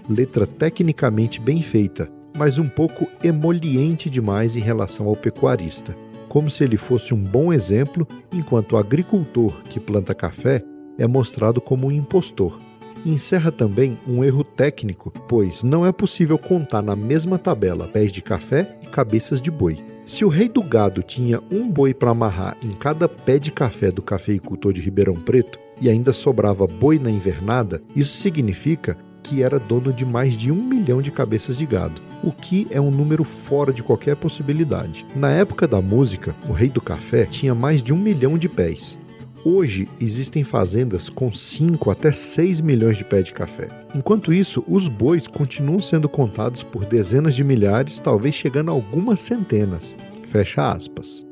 Letra 0.09 0.45
tecnicamente 0.45 1.39
bem 1.39 1.61
feita, 1.61 2.09
mas 2.37 2.57
um 2.57 2.69
pouco 2.69 3.07
emoliente 3.23 4.09
demais 4.09 4.55
em 4.55 4.61
relação 4.61 5.07
ao 5.07 5.15
pecuarista. 5.15 5.95
Como 6.29 6.51
se 6.51 6.63
ele 6.63 6.77
fosse 6.77 7.13
um 7.13 7.21
bom 7.21 7.51
exemplo, 7.51 8.07
enquanto 8.31 8.73
o 8.73 8.77
agricultor 8.77 9.63
que 9.63 9.79
planta 9.79 10.13
café 10.13 10.63
é 10.97 11.07
mostrado 11.07 11.59
como 11.59 11.87
um 11.87 11.91
impostor. 11.91 12.59
Encerra 13.05 13.51
também 13.51 13.97
um 14.07 14.23
erro 14.23 14.43
técnico, 14.43 15.11
pois 15.27 15.63
não 15.63 15.85
é 15.85 15.91
possível 15.91 16.37
contar 16.37 16.81
na 16.81 16.95
mesma 16.95 17.37
tabela 17.37 17.87
pés 17.87 18.11
de 18.11 18.21
café 18.21 18.77
e 18.83 18.87
cabeças 18.87 19.39
de 19.39 19.49
boi. 19.49 19.79
Se 20.05 20.23
o 20.25 20.29
rei 20.29 20.47
do 20.47 20.61
gado 20.63 21.03
tinha 21.03 21.41
um 21.51 21.69
boi 21.69 21.93
para 21.93 22.11
amarrar 22.11 22.57
em 22.63 22.71
cada 22.71 23.07
pé 23.07 23.37
de 23.37 23.51
café 23.51 23.91
do 23.91 24.01
cafeicultor 24.01 24.73
de 24.73 24.81
Ribeirão 24.81 25.15
Preto 25.15 25.59
e 25.81 25.89
ainda 25.89 26.13
sobrava 26.13 26.65
boi 26.65 26.97
na 26.97 27.09
invernada, 27.09 27.81
isso 27.95 28.17
significa 28.17 28.97
que 29.21 29.43
era 29.43 29.59
dono 29.59 29.91
de 29.91 30.05
mais 30.05 30.33
de 30.33 30.51
um 30.51 30.63
milhão 30.63 31.01
de 31.01 31.11
cabeças 31.11 31.57
de 31.57 31.65
gado, 31.65 32.01
o 32.23 32.31
que 32.31 32.67
é 32.71 32.79
um 32.79 32.91
número 32.91 33.23
fora 33.23 33.71
de 33.71 33.83
qualquer 33.83 34.15
possibilidade. 34.15 35.05
Na 35.15 35.31
época 35.31 35.67
da 35.67 35.81
música, 35.81 36.35
o 36.47 36.51
rei 36.51 36.69
do 36.69 36.81
café 36.81 37.25
tinha 37.25 37.53
mais 37.53 37.81
de 37.81 37.93
um 37.93 37.97
milhão 37.97 38.37
de 38.37 38.49
pés. 38.49 38.97
Hoje 39.45 39.87
existem 40.01 40.43
fazendas 40.43 41.09
com 41.09 41.31
5 41.31 41.91
até 41.91 42.11
6 42.11 42.59
milhões 42.61 42.97
de 42.97 43.03
pés 43.03 43.25
de 43.25 43.33
café. 43.33 43.67
Enquanto 43.95 44.33
isso, 44.33 44.63
os 44.67 44.87
bois 44.87 45.27
continuam 45.27 45.79
sendo 45.79 46.09
contados 46.09 46.63
por 46.63 46.83
dezenas 46.85 47.35
de 47.35 47.43
milhares, 47.43 47.99
talvez 47.99 48.35
chegando 48.35 48.71
a 48.71 48.73
algumas 48.73 49.19
centenas. 49.19 49.97
Fecha 50.31 50.71
aspas. 50.71 51.26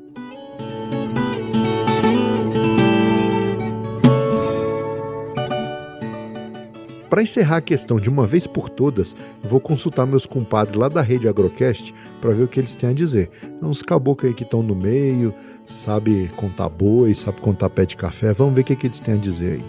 Para 7.16 7.22
encerrar 7.22 7.56
a 7.56 7.60
questão 7.62 7.96
de 7.96 8.10
uma 8.10 8.26
vez 8.26 8.46
por 8.46 8.68
todas, 8.68 9.16
vou 9.42 9.58
consultar 9.58 10.06
meus 10.06 10.26
compadres 10.26 10.76
lá 10.76 10.86
da 10.86 11.00
rede 11.00 11.26
Agrocast 11.26 11.94
para 12.20 12.32
ver 12.32 12.42
o 12.42 12.46
que 12.46 12.60
eles 12.60 12.74
têm 12.74 12.90
a 12.90 12.92
dizer. 12.92 13.30
É 13.42 13.64
uns 13.64 13.80
caboclos 13.80 14.28
aí 14.28 14.36
que 14.36 14.42
estão 14.42 14.62
no 14.62 14.74
meio, 14.74 15.32
sabe 15.64 16.30
contar 16.36 16.68
boi, 16.68 17.14
sabe 17.14 17.40
contar 17.40 17.70
pé 17.70 17.86
de 17.86 17.96
café. 17.96 18.34
Vamos 18.34 18.52
ver 18.54 18.60
o 18.60 18.64
que, 18.64 18.76
que 18.76 18.86
eles 18.86 19.00
têm 19.00 19.14
a 19.14 19.16
dizer 19.16 19.52
aí. 19.52 19.64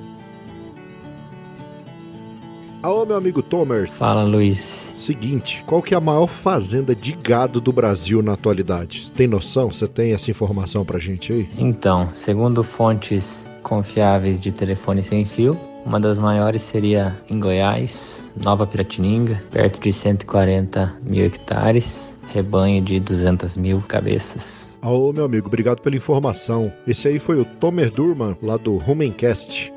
Alô, 2.84 3.06
meu 3.06 3.16
amigo 3.16 3.42
Tomer. 3.42 3.90
Fala, 3.90 4.26
Luiz. 4.26 4.92
Seguinte, 4.98 5.64
qual 5.66 5.82
que 5.82 5.94
é 5.94 5.98
a 5.98 6.02
maior 6.02 6.28
fazenda 6.28 6.94
de 6.94 7.14
gado 7.14 7.62
do 7.62 7.72
Brasil 7.72 8.22
na 8.22 8.34
atualidade? 8.34 9.10
Tem 9.12 9.26
noção? 9.26 9.72
Você 9.72 9.88
tem 9.88 10.12
essa 10.12 10.30
informação 10.30 10.84
pra 10.84 11.00
gente 11.00 11.32
aí? 11.32 11.50
Então, 11.58 12.10
segundo 12.14 12.62
fontes 12.62 13.50
confiáveis 13.64 14.42
de 14.44 14.52
telefone 14.52 15.02
sem 15.02 15.24
fio, 15.24 15.58
uma 15.88 16.02
das 16.02 16.18
maiores 16.18 16.64
seria 16.64 17.18
em 17.30 17.40
Goiás, 17.40 18.30
Nova 18.44 18.68
Piratininga, 18.68 19.42
perto 19.50 19.80
de 19.80 19.94
140 19.94 20.98
mil 21.02 21.24
hectares, 21.24 22.14
rebanho 22.28 22.82
de 22.82 23.00
200 23.00 23.56
mil 23.56 23.82
cabeças. 23.88 24.70
Ô, 24.84 25.14
meu 25.14 25.24
amigo, 25.24 25.48
obrigado 25.48 25.82
pela 25.82 25.96
informação. 25.96 26.74
Esse 26.86 27.08
aí 27.08 27.20
foi 27.20 27.40
o 27.40 27.46
Tomer 27.46 27.90
Durman, 27.90 28.36
lá 28.44 28.58
do 28.58 28.76
Rumencast. 28.76 29.72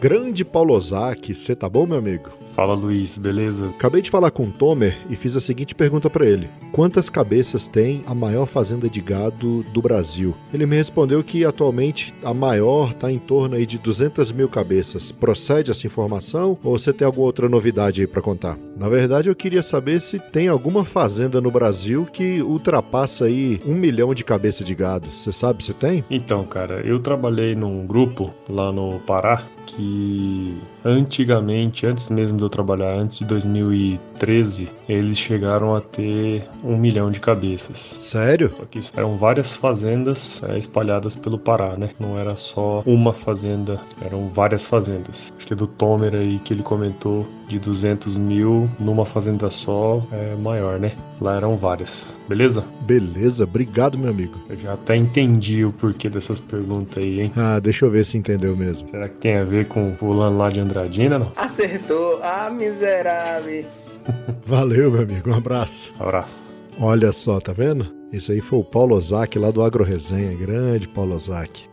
Grande 0.00 0.44
Paulo 0.44 0.74
Ozaki, 0.74 1.32
você 1.32 1.54
tá 1.54 1.68
bom, 1.68 1.86
meu 1.86 1.98
amigo? 1.98 2.28
Fala 2.56 2.72
Luiz, 2.72 3.18
beleza? 3.18 3.66
Acabei 3.66 4.00
de 4.00 4.10
falar 4.10 4.30
com 4.30 4.44
o 4.44 4.50
Tomer 4.50 4.96
e 5.10 5.14
fiz 5.14 5.36
a 5.36 5.42
seguinte 5.42 5.74
pergunta 5.74 6.08
para 6.08 6.24
ele: 6.24 6.48
Quantas 6.72 7.10
cabeças 7.10 7.68
tem 7.68 8.02
a 8.06 8.14
maior 8.14 8.46
fazenda 8.46 8.88
de 8.88 8.98
gado 8.98 9.62
do 9.74 9.82
Brasil? 9.82 10.34
Ele 10.54 10.64
me 10.64 10.74
respondeu 10.74 11.22
que 11.22 11.44
atualmente 11.44 12.14
a 12.24 12.32
maior 12.32 12.92
está 12.92 13.12
em 13.12 13.18
torno 13.18 13.56
aí 13.56 13.66
de 13.66 13.76
200 13.76 14.32
mil 14.32 14.48
cabeças. 14.48 15.12
Procede 15.12 15.70
essa 15.70 15.86
informação 15.86 16.56
ou 16.64 16.78
você 16.78 16.94
tem 16.94 17.04
alguma 17.04 17.26
outra 17.26 17.46
novidade 17.46 18.00
aí 18.00 18.06
para 18.06 18.22
contar? 18.22 18.56
Na 18.74 18.88
verdade, 18.88 19.28
eu 19.28 19.36
queria 19.36 19.62
saber 19.62 20.00
se 20.00 20.18
tem 20.18 20.48
alguma 20.48 20.82
fazenda 20.82 21.42
no 21.42 21.50
Brasil 21.50 22.06
que 22.10 22.40
ultrapassa 22.40 23.26
aí 23.26 23.60
um 23.66 23.74
milhão 23.74 24.14
de 24.14 24.24
cabeças 24.24 24.66
de 24.66 24.74
gado. 24.74 25.08
Você 25.08 25.30
sabe 25.30 25.62
se 25.62 25.74
tem? 25.74 26.02
Então, 26.10 26.42
cara, 26.46 26.80
eu 26.80 27.00
trabalhei 27.00 27.54
num 27.54 27.86
grupo 27.86 28.32
lá 28.48 28.72
no 28.72 28.98
Pará 29.00 29.42
que 29.66 30.58
antigamente, 30.84 31.86
antes 31.86 32.08
mesmo 32.10 32.36
de 32.36 32.44
eu 32.44 32.48
trabalhar, 32.48 32.94
antes 32.94 33.18
de 33.18 33.24
2013, 33.24 34.68
eles 34.88 35.18
chegaram 35.18 35.74
a 35.74 35.80
ter 35.80 36.44
um 36.62 36.76
milhão 36.76 37.10
de 37.10 37.20
cabeças. 37.20 37.76
Sério? 37.76 38.52
Só 38.56 38.64
que 38.64 38.80
eram 38.96 39.16
várias 39.16 39.54
fazendas 39.54 40.42
é, 40.44 40.56
espalhadas 40.56 41.16
pelo 41.16 41.38
Pará, 41.38 41.76
né? 41.76 41.90
Não 41.98 42.18
era 42.18 42.36
só 42.36 42.82
uma 42.86 43.12
fazenda, 43.12 43.80
eram 44.04 44.28
várias 44.28 44.64
fazendas. 44.66 45.32
Acho 45.36 45.46
que 45.46 45.52
é 45.52 45.56
do 45.56 45.66
Tomer 45.66 46.14
aí 46.14 46.38
que 46.38 46.54
ele 46.54 46.62
comentou 46.62 47.26
de 47.48 47.58
200 47.58 48.16
mil 48.16 48.70
numa 48.78 49.04
fazenda 49.04 49.50
só 49.50 50.02
é 50.12 50.34
maior, 50.36 50.78
né? 50.78 50.92
Lá 51.20 51.36
eram 51.36 51.56
várias. 51.56 52.18
Beleza? 52.28 52.64
Beleza, 52.82 53.44
obrigado, 53.44 53.98
meu 53.98 54.10
amigo. 54.10 54.38
Eu 54.48 54.56
já 54.56 54.74
até 54.74 54.96
entendi 54.96 55.64
o 55.64 55.72
porquê 55.72 56.08
dessas 56.08 56.40
perguntas 56.40 57.02
aí, 57.02 57.22
hein? 57.22 57.32
Ah, 57.36 57.58
deixa 57.58 57.86
eu 57.86 57.90
ver 57.90 58.04
se 58.04 58.18
entendeu 58.18 58.56
mesmo. 58.56 58.88
Será 58.88 59.08
que 59.08 59.16
tem 59.16 59.36
a 59.36 59.44
ver 59.44 59.66
com 59.66 59.90
o 59.92 59.96
fulano 59.96 60.36
lá 60.36 60.50
de 60.50 60.60
Andradina, 60.60 61.18
não? 61.18 61.32
Acertou, 61.36 62.20
ah, 62.22 62.50
miserável. 62.50 63.64
Valeu, 64.44 64.90
meu 64.90 65.02
amigo, 65.02 65.30
um 65.30 65.34
abraço. 65.34 65.94
Abraço. 65.98 66.54
Olha 66.78 67.10
só, 67.12 67.40
tá 67.40 67.52
vendo? 67.52 67.94
Esse 68.12 68.32
aí 68.32 68.40
foi 68.40 68.58
o 68.58 68.64
Paulo 68.64 68.94
Ozaki 68.94 69.38
lá 69.38 69.50
do 69.50 69.62
Agro 69.62 69.82
Resenha, 69.82 70.36
grande 70.36 70.86
Paulo 70.86 71.14
Ozaki. 71.14 71.64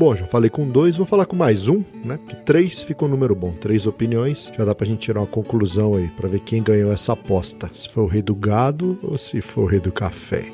Bom, 0.00 0.16
já 0.16 0.24
falei 0.24 0.48
com 0.48 0.66
dois, 0.66 0.96
vou 0.96 1.04
falar 1.04 1.26
com 1.26 1.36
mais 1.36 1.68
um, 1.68 1.84
né? 2.02 2.18
Que 2.26 2.34
três 2.34 2.82
fica 2.82 3.04
um 3.04 3.08
número 3.08 3.34
bom, 3.34 3.52
três 3.52 3.86
opiniões. 3.86 4.50
Já 4.56 4.64
dá 4.64 4.74
pra 4.74 4.86
gente 4.86 5.00
tirar 5.00 5.20
uma 5.20 5.26
conclusão 5.26 5.94
aí, 5.94 6.08
pra 6.08 6.26
ver 6.26 6.40
quem 6.40 6.62
ganhou 6.62 6.90
essa 6.90 7.12
aposta. 7.12 7.70
Se 7.74 7.86
foi 7.86 8.04
o 8.04 8.06
rei 8.06 8.22
do 8.22 8.34
gado 8.34 8.98
ou 9.02 9.18
se 9.18 9.42
foi 9.42 9.64
o 9.64 9.66
rei 9.66 9.78
do 9.78 9.92
café. 9.92 10.48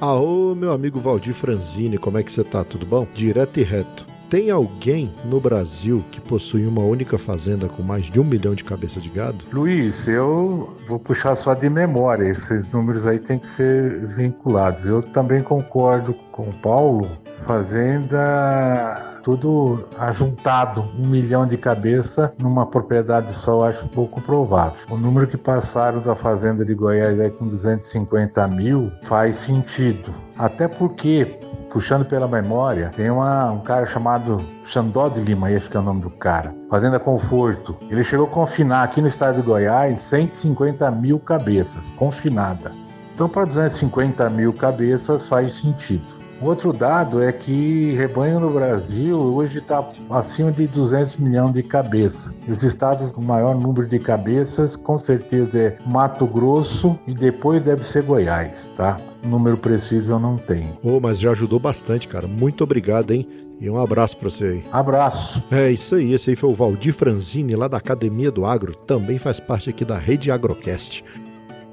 Aô, 0.00 0.52
meu 0.52 0.72
amigo 0.72 0.98
Valdir 0.98 1.32
Franzini, 1.32 1.96
como 1.96 2.18
é 2.18 2.24
que 2.24 2.32
você 2.32 2.42
tá? 2.42 2.64
Tudo 2.64 2.84
bom? 2.84 3.06
Direto 3.14 3.60
e 3.60 3.62
reto. 3.62 4.04
Tem 4.32 4.50
alguém 4.50 5.12
no 5.26 5.38
Brasil 5.38 6.02
que 6.10 6.18
possui 6.18 6.66
uma 6.66 6.80
única 6.80 7.18
fazenda 7.18 7.68
com 7.68 7.82
mais 7.82 8.06
de 8.06 8.18
um 8.18 8.24
milhão 8.24 8.54
de 8.54 8.64
cabeças 8.64 9.02
de 9.02 9.10
gado? 9.10 9.44
Luiz, 9.52 10.08
eu 10.08 10.74
vou 10.88 10.98
puxar 10.98 11.36
só 11.36 11.52
de 11.52 11.68
memória. 11.68 12.30
Esses 12.30 12.66
números 12.72 13.06
aí 13.06 13.18
têm 13.18 13.38
que 13.38 13.46
ser 13.46 14.06
vinculados. 14.06 14.86
Eu 14.86 15.02
também 15.02 15.42
concordo 15.42 16.14
com 16.32 16.44
o 16.44 16.54
Paulo. 16.54 17.06
Fazenda 17.46 19.11
tudo 19.22 19.88
ajuntado, 19.98 20.88
um 20.98 21.06
milhão 21.06 21.46
de 21.46 21.56
cabeça 21.56 22.34
numa 22.38 22.66
propriedade 22.66 23.32
só, 23.32 23.52
eu 23.52 23.64
acho 23.64 23.88
pouco 23.88 24.20
provável. 24.20 24.78
O 24.90 24.96
número 24.96 25.26
que 25.26 25.36
passaram 25.36 26.00
da 26.00 26.14
fazenda 26.14 26.64
de 26.64 26.74
Goiás 26.74 27.18
aí 27.20 27.30
com 27.30 27.46
250 27.46 28.46
mil 28.48 28.92
faz 29.04 29.36
sentido. 29.36 30.12
Até 30.36 30.66
porque, 30.66 31.38
puxando 31.70 32.04
pela 32.04 32.26
memória, 32.26 32.90
tem 32.96 33.10
uma, 33.10 33.50
um 33.50 33.60
cara 33.60 33.86
chamado 33.86 34.38
Xandó 34.64 35.08
de 35.08 35.20
Lima, 35.20 35.50
esse 35.50 35.68
que 35.68 35.76
é 35.76 35.80
o 35.80 35.82
nome 35.82 36.00
do 36.00 36.10
cara. 36.10 36.54
Fazenda 36.68 36.98
Conforto. 36.98 37.76
Ele 37.88 38.02
chegou 38.02 38.26
a 38.26 38.30
confinar 38.30 38.82
aqui 38.82 39.00
no 39.00 39.08
estado 39.08 39.36
de 39.36 39.42
Goiás 39.42 40.00
150 40.00 40.90
mil 40.90 41.18
cabeças, 41.20 41.90
confinada. 41.90 42.72
Então, 43.14 43.28
para 43.28 43.44
250 43.44 44.28
mil 44.30 44.52
cabeças 44.52 45.28
faz 45.28 45.54
sentido. 45.54 46.21
Outro 46.42 46.72
dado 46.72 47.22
é 47.22 47.32
que 47.32 47.92
rebanho 47.92 48.40
no 48.40 48.50
Brasil 48.50 49.16
hoje 49.16 49.58
está 49.58 49.88
acima 50.10 50.50
de 50.50 50.66
200 50.66 51.16
milhões 51.18 51.52
de 51.52 51.62
cabeças. 51.62 52.34
Os 52.48 52.62
estados 52.62 53.10
com 53.10 53.22
maior 53.22 53.54
número 53.54 53.86
de 53.86 53.98
cabeças, 53.98 54.74
com 54.74 54.98
certeza, 54.98 55.58
é 55.58 55.78
Mato 55.86 56.26
Grosso 56.26 56.98
e 57.06 57.14
depois 57.14 57.62
deve 57.62 57.84
ser 57.84 58.02
Goiás, 58.02 58.70
tá? 58.76 58.98
número 59.24 59.56
preciso 59.56 60.12
eu 60.12 60.18
não 60.18 60.36
tenho. 60.36 60.70
Ô, 60.82 60.96
oh, 60.96 61.00
mas 61.00 61.18
já 61.18 61.30
ajudou 61.30 61.58
bastante, 61.58 62.08
cara. 62.08 62.26
Muito 62.26 62.64
obrigado, 62.64 63.12
hein? 63.12 63.28
E 63.60 63.70
um 63.70 63.78
abraço 63.78 64.16
para 64.16 64.28
você 64.28 64.44
aí. 64.44 64.64
Abraço. 64.72 65.42
É 65.50 65.70
isso 65.70 65.94
aí. 65.94 66.12
Esse 66.12 66.30
aí 66.30 66.36
foi 66.36 66.50
o 66.50 66.54
Valdir 66.54 66.92
Franzini, 66.92 67.54
lá 67.54 67.68
da 67.68 67.76
Academia 67.76 68.30
do 68.30 68.44
Agro. 68.44 68.74
Também 68.74 69.18
faz 69.18 69.38
parte 69.38 69.70
aqui 69.70 69.84
da 69.84 69.96
Rede 69.96 70.32
Agrocast. 70.32 71.04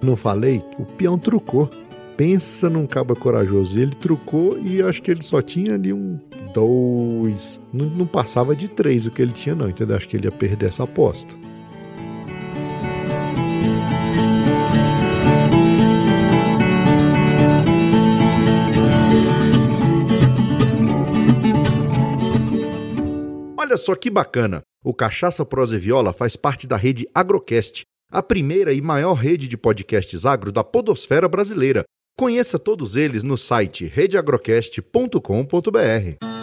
Não 0.02 0.16
falei? 0.16 0.64
O 0.78 0.86
peão 0.86 1.18
trucou. 1.18 1.68
Pensa 2.20 2.70
num 2.70 2.86
cabo 2.86 3.16
corajoso. 3.16 3.80
Ele 3.80 3.96
trucou 3.96 4.60
e 4.60 4.82
acho 4.82 5.02
que 5.02 5.10
ele 5.10 5.24
só 5.24 5.42
tinha 5.42 5.76
ali 5.76 5.94
um 5.94 6.20
dois. 6.54 7.62
Não, 7.72 7.86
não 7.86 8.06
passava 8.06 8.54
de 8.54 8.68
três 8.68 9.06
o 9.06 9.10
que 9.10 9.22
ele 9.22 9.32
tinha, 9.32 9.56
não, 9.56 9.70
entendeu? 9.70 9.96
Acho 9.96 10.06
que 10.06 10.18
ele 10.18 10.28
ia 10.28 10.32
perder 10.32 10.66
essa 10.66 10.84
aposta. 10.84 11.34
Olha 23.58 23.78
só 23.78 23.96
que 23.96 24.10
bacana! 24.10 24.62
O 24.84 24.94
Cachaça 24.94 25.46
Prosa 25.46 25.78
e 25.78 25.80
Viola 25.80 26.12
faz 26.12 26.36
parte 26.36 26.68
da 26.68 26.76
rede 26.76 27.08
Agrocast, 27.16 27.84
a 28.12 28.22
primeira 28.22 28.74
e 28.74 28.82
maior 28.82 29.14
rede 29.14 29.48
de 29.48 29.56
podcasts 29.56 30.26
agro 30.26 30.52
da 30.52 30.66
podosfera 30.66 31.30
brasileira, 31.30 31.86
Conheça 32.20 32.60
todos 32.60 32.98
eles 32.98 33.24
no 33.24 33.38
site 33.38 33.86
redeagrocast.com.br. 33.86 36.39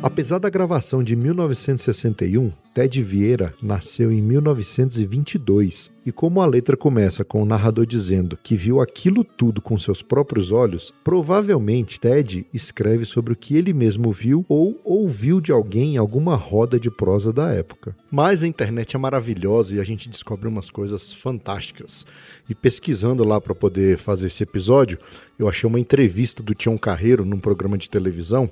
Apesar 0.00 0.38
da 0.38 0.48
gravação 0.48 1.02
de 1.02 1.16
1961, 1.16 2.52
Ted 2.72 3.02
Vieira 3.02 3.52
nasceu 3.60 4.12
em 4.12 4.22
1922 4.22 5.90
e, 6.06 6.12
como 6.12 6.40
a 6.40 6.46
letra 6.46 6.76
começa 6.76 7.24
com 7.24 7.42
o 7.42 7.44
narrador 7.44 7.84
dizendo 7.84 8.38
que 8.40 8.54
viu 8.56 8.80
aquilo 8.80 9.24
tudo 9.24 9.60
com 9.60 9.76
seus 9.76 10.00
próprios 10.00 10.52
olhos, 10.52 10.94
provavelmente 11.02 11.98
Ted 11.98 12.46
escreve 12.54 13.04
sobre 13.04 13.32
o 13.32 13.36
que 13.36 13.56
ele 13.56 13.72
mesmo 13.72 14.12
viu 14.12 14.46
ou 14.48 14.80
ouviu 14.84 15.40
de 15.40 15.50
alguém 15.50 15.94
em 15.94 15.96
alguma 15.96 16.36
roda 16.36 16.78
de 16.78 16.92
prosa 16.92 17.32
da 17.32 17.52
época. 17.52 17.96
Mas 18.08 18.44
a 18.44 18.46
internet 18.46 18.94
é 18.94 18.98
maravilhosa 19.00 19.74
e 19.74 19.80
a 19.80 19.84
gente 19.84 20.08
descobre 20.08 20.46
umas 20.46 20.70
coisas 20.70 21.12
fantásticas. 21.12 22.06
E 22.48 22.54
pesquisando 22.54 23.24
lá 23.24 23.40
para 23.40 23.54
poder 23.54 23.98
fazer 23.98 24.28
esse 24.28 24.44
episódio, 24.44 25.00
eu 25.36 25.48
achei 25.48 25.68
uma 25.68 25.80
entrevista 25.80 26.40
do 26.40 26.54
Tião 26.54 26.78
Carreiro 26.78 27.24
num 27.24 27.40
programa 27.40 27.76
de 27.76 27.90
televisão 27.90 28.48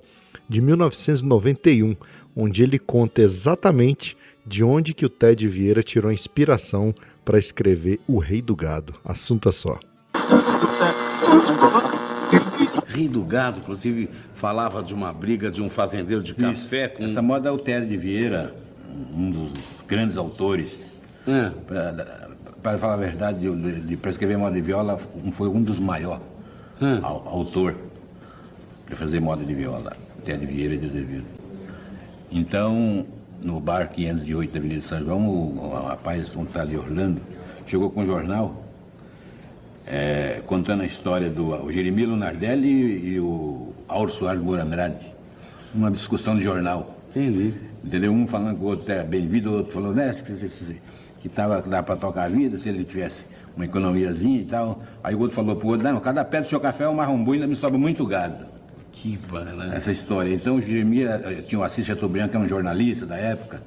de 0.48 0.60
1991, 0.60 1.96
onde 2.34 2.62
ele 2.62 2.78
conta 2.78 3.22
exatamente 3.22 4.16
de 4.46 4.62
onde 4.62 4.94
que 4.94 5.04
o 5.04 5.08
Ted 5.08 5.46
Vieira 5.48 5.82
tirou 5.82 6.10
a 6.10 6.14
inspiração 6.14 6.94
para 7.24 7.38
escrever 7.38 7.98
O 8.06 8.18
Rei 8.18 8.40
do 8.40 8.54
Gado. 8.54 8.94
Assunto 9.04 9.52
só. 9.52 9.80
Rei 12.86 13.08
do 13.08 13.22
Gado, 13.22 13.58
inclusive, 13.58 14.08
falava 14.34 14.82
de 14.82 14.94
uma 14.94 15.12
briga 15.12 15.50
de 15.50 15.60
um 15.60 15.68
fazendeiro 15.68 16.22
de 16.22 16.34
café 16.34 16.88
com... 16.88 17.02
Essa 17.02 17.20
moda 17.20 17.48
é 17.48 17.52
o 17.52 17.58
Ted 17.58 17.96
Vieira, 17.96 18.54
um 19.12 19.30
dos 19.30 19.52
grandes 19.86 20.16
autores. 20.16 21.04
É. 21.26 21.50
Para 22.62 22.78
falar 22.78 22.94
a 22.94 22.96
verdade, 22.96 23.40
de, 23.40 23.80
de, 23.80 23.96
para 23.96 24.10
escrever 24.10 24.36
moda 24.36 24.54
de 24.54 24.62
viola, 24.62 24.98
foi 25.32 25.48
um 25.48 25.62
dos 25.62 25.78
maiores 25.78 26.22
é. 26.80 27.00
autor 27.02 27.76
para 28.86 28.96
fazer 28.96 29.20
moda 29.20 29.44
de 29.44 29.54
viola. 29.54 29.96
Ted 30.26 30.44
Vieira 30.44 30.76
de 30.76 30.84
Azevedo. 30.84 31.24
Então, 32.32 33.06
no 33.40 33.60
bar 33.60 33.88
508 33.90 34.52
da 34.52 34.58
Avenida 34.58 34.80
São 34.80 34.98
João, 34.98 35.28
o, 35.28 35.64
o 35.64 35.86
rapaz, 35.86 36.34
um 36.34 36.44
tal 36.44 36.66
de 36.66 36.76
Orlando, 36.76 37.20
chegou 37.64 37.88
com 37.90 38.02
um 38.02 38.06
jornal 38.06 38.64
é, 39.86 40.42
contando 40.44 40.82
a 40.82 40.84
história 40.84 41.30
do 41.30 41.64
o 41.64 41.70
Jeremilo 41.70 42.16
Nardelli 42.16 42.68
e, 42.68 43.08
e 43.12 43.20
o 43.20 43.72
Auro 43.86 44.10
Soares 44.10 44.42
Moura 44.42 44.64
Andrade. 44.64 45.14
Uma 45.72 45.92
discussão 45.92 46.36
de 46.36 46.42
jornal. 46.42 46.98
Entendi. 47.10 47.54
Entendeu? 47.84 48.12
Um 48.12 48.26
falando 48.26 48.58
que 48.58 48.64
o 48.64 48.66
outro 48.66 48.92
era 48.92 49.04
bem-vindo, 49.04 49.50
o 49.50 49.54
outro 49.58 49.72
falou, 49.72 49.94
né, 49.94 50.10
que, 50.12 50.80
que 51.20 51.28
tava, 51.28 51.62
dá 51.62 51.84
para 51.84 51.94
tocar 51.94 52.24
a 52.24 52.28
vida 52.28 52.58
se 52.58 52.68
ele 52.68 52.82
tivesse 52.82 53.26
uma 53.54 53.64
economiazinha 53.64 54.40
e 54.40 54.44
tal. 54.44 54.82
Aí 55.04 55.14
o 55.14 55.20
outro 55.20 55.36
falou 55.36 55.54
pro 55.54 55.68
outro, 55.68 55.86
não, 55.86 56.00
cada 56.00 56.24
pé 56.24 56.40
do 56.40 56.48
seu 56.48 56.58
café 56.58 56.82
é 56.82 56.88
um 56.88 56.94
marrombu 56.94 57.32
ainda 57.32 57.46
me 57.46 57.54
sobe 57.54 57.78
muito 57.78 58.04
gado. 58.04 58.55
Que? 58.96 59.18
Essa 59.74 59.92
história. 59.92 60.32
Então, 60.32 60.56
o 60.56 60.60
Jeremias, 60.60 61.20
eh, 61.24 61.42
tinha 61.46 61.58
o 61.58 61.62
Assis 61.62 61.86
Chateaubriand, 61.86 62.28
que 62.28 62.36
era 62.36 62.44
um 62.44 62.48
jornalista 62.48 63.06
da 63.06 63.16
época, 63.16 63.62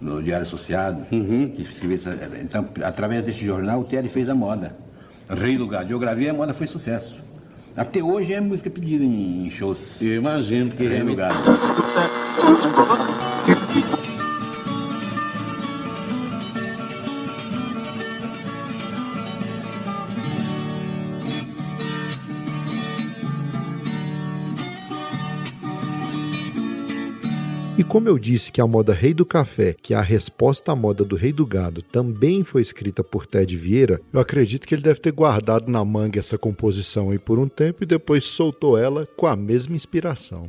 no 0.00 0.22
Diário 0.22 0.46
Associado, 0.46 1.02
uhum. 1.10 1.50
que 1.50 1.62
escrevia 1.62 1.94
essa, 1.94 2.16
Então, 2.40 2.68
através 2.84 3.24
desse 3.24 3.44
jornal, 3.44 3.80
o 3.80 3.84
Terry 3.84 4.08
fez 4.08 4.28
a 4.28 4.34
moda. 4.34 4.76
Rei 5.28 5.56
do 5.56 5.66
Gado. 5.66 5.90
Eu 5.92 5.98
gravei 5.98 6.28
a 6.28 6.34
moda 6.34 6.54
foi 6.54 6.66
sucesso. 6.66 7.22
Até 7.76 8.02
hoje 8.02 8.32
é 8.32 8.40
música 8.40 8.70
pedida 8.70 9.04
em, 9.04 9.50
shows. 9.50 10.00
Eu 10.00 10.14
imagino 10.14 10.70
que 10.70 10.86
Rei 10.86 11.02
do 11.02 11.14
Gado. 11.14 11.42
E 27.78 27.84
como 27.84 28.08
eu 28.08 28.18
disse 28.18 28.50
que 28.50 28.58
a 28.58 28.66
moda 28.66 28.94
Rei 28.94 29.12
do 29.12 29.26
Café, 29.26 29.74
que 29.74 29.92
é 29.92 29.96
a 29.98 30.00
resposta 30.00 30.72
à 30.72 30.76
moda 30.76 31.04
do 31.04 31.14
Rei 31.14 31.30
do 31.30 31.44
Gado, 31.44 31.82
também 31.82 32.42
foi 32.42 32.62
escrita 32.62 33.04
por 33.04 33.26
Ted 33.26 33.54
Vieira, 33.54 34.00
eu 34.10 34.18
acredito 34.18 34.66
que 34.66 34.74
ele 34.74 34.80
deve 34.80 34.98
ter 34.98 35.12
guardado 35.12 35.70
na 35.70 35.84
manga 35.84 36.18
essa 36.18 36.38
composição 36.38 37.10
aí 37.10 37.18
por 37.18 37.38
um 37.38 37.46
tempo 37.46 37.82
e 37.82 37.86
depois 37.86 38.24
soltou 38.24 38.78
ela 38.78 39.06
com 39.14 39.26
a 39.26 39.36
mesma 39.36 39.76
inspiração. 39.76 40.48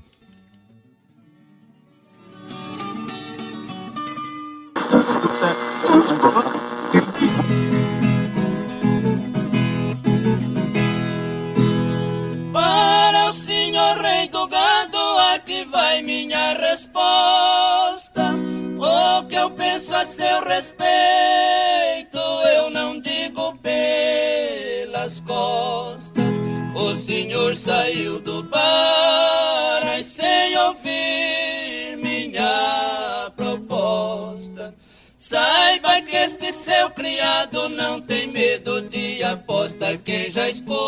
Penso 19.77 19.95
a 19.95 20.05
seu 20.05 20.43
respeito, 20.43 22.17
eu 22.55 22.67
não 22.71 22.99
digo 22.99 23.55
pelas 23.57 25.19
costas. 25.19 26.25
O 26.73 26.95
senhor 26.95 27.55
saiu 27.55 28.19
do 28.19 28.41
bar 28.41 30.01
sem 30.01 30.57
ouvir 30.57 31.95
minha 31.97 33.31
proposta. 33.35 34.73
Saiba 35.15 36.01
que 36.01 36.15
este 36.15 36.51
seu 36.51 36.89
criado 36.89 37.69
não 37.69 38.01
tem 38.01 38.25
medo 38.25 38.81
de 38.81 39.21
aposta. 39.23 39.95
Quem 39.97 40.31
já 40.31 40.49
escorregou 40.49 40.87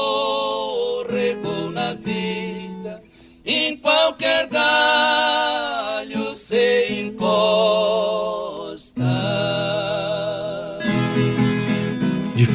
na 1.69 1.93
vida, 1.93 2.38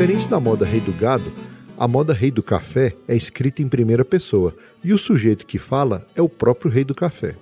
Diferente 0.05 0.29
da 0.29 0.39
moda 0.39 0.67
Rei 0.67 0.81
do 0.81 0.93
Gado, 0.93 1.33
a 1.79 1.89
moda 1.89 2.13
Rei 2.13 2.31
do 2.31 2.43
Café 2.43 2.95
é 3.09 3.17
escrita 3.17 3.63
em 3.63 3.69
primeira 3.71 4.05
pessoa 4.05 4.55
e 4.85 4.93
o 4.93 4.99
sujeito 4.99 5.47
que 5.47 5.59
fala 5.59 6.07
é 6.15 6.21
o 6.21 6.29
próprio 6.29 6.71
Rei 6.71 6.85
do 6.85 6.95
Café. 6.95 7.35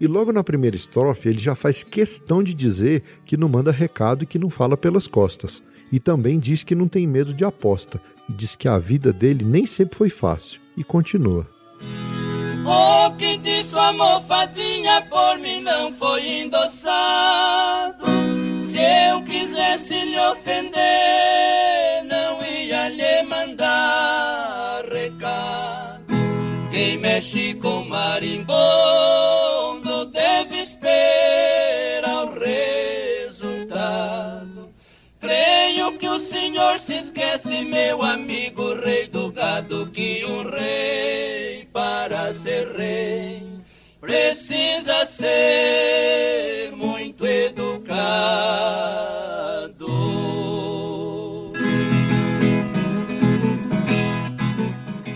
E 0.00 0.08
logo 0.08 0.32
na 0.32 0.42
primeira 0.42 0.74
estrofe 0.74 1.28
ele 1.28 1.38
já 1.38 1.54
faz 1.54 1.84
questão 1.84 2.42
de 2.42 2.52
dizer 2.52 3.04
que 3.24 3.36
não 3.36 3.48
manda 3.48 3.70
recado 3.70 4.24
e 4.24 4.26
que 4.26 4.40
não 4.40 4.50
fala 4.50 4.76
pelas 4.76 5.06
costas. 5.06 5.62
E 5.92 6.00
também 6.00 6.40
diz 6.40 6.64
que 6.64 6.74
não 6.74 6.88
tem 6.88 7.06
medo 7.06 7.32
de 7.32 7.44
aposta 7.44 8.00
e 8.28 8.32
diz 8.32 8.56
que 8.56 8.66
a 8.66 8.76
vida 8.76 9.12
dele 9.12 9.44
nem 9.44 9.64
sempre 9.64 9.96
foi 9.96 10.10
fácil. 10.10 10.60
E 10.76 10.82
continua. 10.82 11.46
O 12.66 13.12
que 13.12 13.38
disse 13.38 13.78
a 13.78 13.92
mofadinha 13.92 15.02
por 15.02 15.38
mim 15.38 15.60
não 15.60 15.92
foi 15.92 16.40
endossado. 16.40 18.04
Se 18.58 18.78
eu 18.78 19.22
quisesse 19.22 19.94
lhe 19.94 20.18
ofender, 20.18 21.19
senhor 36.60 36.78
se 36.78 36.94
esquece, 36.94 37.64
meu 37.64 38.02
amigo 38.02 38.74
rei 38.74 39.08
do 39.08 39.32
gado, 39.32 39.86
que 39.86 40.24
um 40.26 40.42
rei 40.50 41.66
para 41.72 42.34
ser 42.34 42.68
rei 42.76 43.42
precisa 43.98 45.06
ser 45.06 46.72
muito 46.76 47.26
educado. 47.26 48.50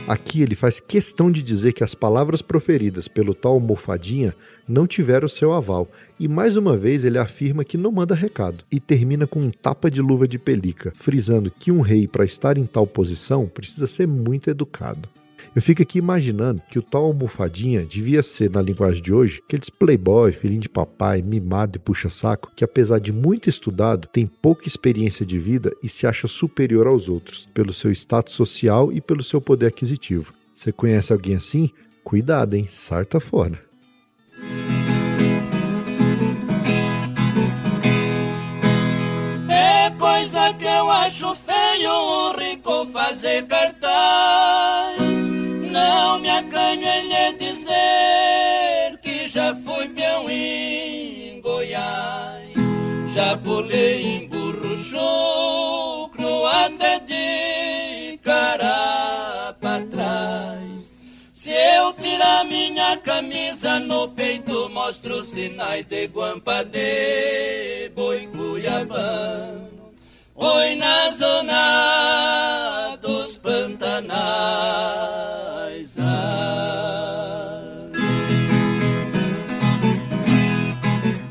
Aqui 0.06 0.42
ele 0.42 0.54
faz 0.54 0.80
questão 0.80 1.30
de 1.30 1.42
dizer 1.42 1.72
que 1.72 1.84
as 1.84 1.94
palavras 1.94 2.40
proferidas 2.40 3.08
pelo 3.08 3.34
tal 3.34 3.52
almofadinha 3.52 4.34
não 4.66 4.86
tiveram 4.86 5.28
seu 5.28 5.52
aval, 5.52 5.88
e 6.18 6.28
mais 6.28 6.56
uma 6.56 6.76
vez 6.76 7.04
ele 7.04 7.18
afirma 7.18 7.64
que 7.64 7.76
não 7.76 7.90
manda 7.90 8.14
recado, 8.14 8.64
e 8.70 8.78
termina 8.78 9.26
com 9.26 9.40
um 9.40 9.50
tapa 9.50 9.90
de 9.90 10.00
luva 10.00 10.28
de 10.28 10.38
pelica, 10.38 10.92
frisando 10.94 11.50
que 11.50 11.72
um 11.72 11.80
rei, 11.80 12.06
para 12.06 12.24
estar 12.24 12.56
em 12.58 12.66
tal 12.66 12.86
posição, 12.86 13.46
precisa 13.46 13.86
ser 13.86 14.06
muito 14.06 14.48
educado. 14.48 15.08
Eu 15.54 15.62
fico 15.62 15.82
aqui 15.82 15.98
imaginando 15.98 16.60
que 16.68 16.80
o 16.80 16.82
tal 16.82 17.04
almofadinha 17.04 17.84
devia 17.84 18.24
ser, 18.24 18.50
na 18.50 18.60
linguagem 18.60 19.00
de 19.00 19.12
hoje, 19.12 19.40
aqueles 19.46 19.70
playboy, 19.70 20.32
filhinho 20.32 20.60
de 20.60 20.68
papai, 20.68 21.22
mimado 21.22 21.76
e 21.76 21.78
puxa-saco, 21.78 22.50
que 22.56 22.64
apesar 22.64 22.98
de 22.98 23.12
muito 23.12 23.48
estudado, 23.48 24.08
tem 24.08 24.26
pouca 24.26 24.66
experiência 24.66 25.24
de 25.24 25.38
vida 25.38 25.72
e 25.80 25.88
se 25.88 26.08
acha 26.08 26.26
superior 26.26 26.88
aos 26.88 27.08
outros, 27.08 27.48
pelo 27.54 27.72
seu 27.72 27.92
status 27.92 28.34
social 28.34 28.92
e 28.92 29.00
pelo 29.00 29.22
seu 29.22 29.40
poder 29.40 29.66
aquisitivo. 29.66 30.34
Você 30.52 30.72
conhece 30.72 31.12
alguém 31.12 31.36
assim? 31.36 31.70
Cuidado, 32.02 32.54
hein? 32.54 32.66
Sarta 32.68 33.20
fora. 33.20 33.73
Acho 41.14 41.32
feio 41.36 41.92
um 41.92 42.32
rico 42.32 42.86
fazer 42.86 43.46
cartaz. 43.46 44.98
Não 45.70 46.18
me 46.18 46.28
acanho 46.28 46.84
em 46.84 47.08
lhe 47.08 47.32
dizer 47.38 48.98
que 49.00 49.28
já 49.28 49.54
fui 49.54 49.88
peão 49.90 50.28
em 50.28 51.40
Goiás. 51.40 52.58
Já 53.14 53.36
pulei 53.36 54.02
em 54.02 54.28
burro 54.28 54.76
chucro 54.76 56.46
até 56.46 56.98
de 56.98 58.18
cara 58.18 59.54
pra 59.60 59.82
trás. 59.86 60.96
Se 61.32 61.52
eu 61.52 61.92
tirar 61.92 62.44
minha 62.44 62.96
camisa 62.96 63.78
no 63.78 64.08
peito, 64.08 64.68
mostro 64.70 65.22
sinais 65.22 65.86
de 65.86 66.08
guampa 66.08 66.64
de 66.64 67.88
boi 67.94 68.26
cuiabano. 68.26 69.73
Oi 70.36 70.74
na 70.74 71.12
zona 71.12 72.96
dos 72.96 73.36
pantanais. 73.36 74.74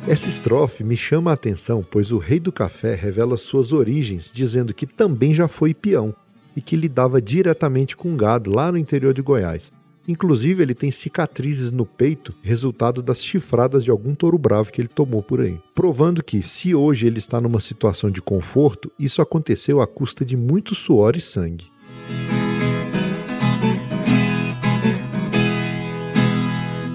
Essa 0.07 0.29
estrofe 0.29 0.85
me 0.85 0.95
chama 0.95 1.31
a 1.31 1.33
atenção, 1.33 1.83
pois 1.83 2.13
o 2.13 2.17
rei 2.17 2.39
do 2.39 2.49
café 2.49 2.95
revela 2.95 3.35
suas 3.35 3.73
origens, 3.73 4.31
dizendo 4.33 4.73
que 4.73 4.87
também 4.87 5.33
já 5.33 5.49
foi 5.49 5.73
peão 5.73 6.15
e 6.55 6.61
que 6.61 6.77
lidava 6.77 7.21
diretamente 7.21 7.97
com 7.97 8.15
gado 8.15 8.55
lá 8.55 8.71
no 8.71 8.77
interior 8.77 9.13
de 9.13 9.21
Goiás. 9.21 9.69
Inclusive, 10.05 10.61
ele 10.61 10.73
tem 10.75 10.91
cicatrizes 10.91 11.71
no 11.71 11.85
peito, 11.85 12.33
resultado 12.43 13.01
das 13.01 13.23
chifradas 13.23 13.85
de 13.85 13.91
algum 13.91 14.13
touro 14.13 14.37
bravo 14.37 14.69
que 14.71 14.81
ele 14.81 14.89
tomou 14.89 15.23
por 15.23 15.39
aí. 15.39 15.57
Provando 15.73 16.21
que, 16.21 16.41
se 16.41 16.75
hoje 16.75 17.07
ele 17.07 17.19
está 17.19 17.39
numa 17.39 17.61
situação 17.61 18.11
de 18.11 18.21
conforto, 18.21 18.91
isso 18.99 19.21
aconteceu 19.21 19.81
à 19.81 19.87
custa 19.87 20.25
de 20.25 20.35
muito 20.35 20.75
suor 20.75 21.15
e 21.15 21.21
sangue. 21.21 21.71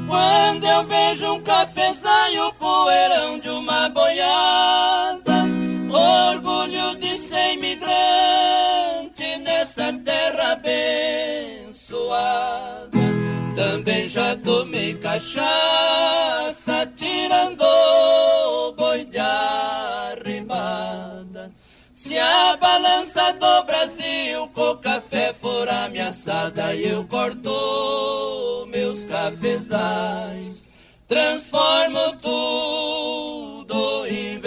Quando 0.07 0.65
eu 0.65 0.87
vejo 0.87 1.33
um 1.33 1.41
cafezaio, 1.41 2.53
poeirão 2.59 3.39
de 3.41 3.49
uma 3.49 3.89
boiada, 3.89 4.48
tomei 14.37 14.95
cachaça, 14.95 16.87
tirando 16.97 17.63
o 17.63 18.73
boi 18.73 19.05
de 19.05 19.19
arrimada. 19.19 20.59
Se 21.93 22.17
a 22.17 22.57
balança 22.57 23.33
do 23.33 23.65
Brasil 23.65 24.49
com 24.55 24.77
café 24.77 25.33
for 25.33 25.69
ameaçada, 25.69 26.75
eu 26.75 27.05
corto 27.05 28.67
meus 28.71 29.03
cafezais, 29.05 30.69
transformo 31.09 32.17
tudo 32.23 34.07
em 34.07 34.39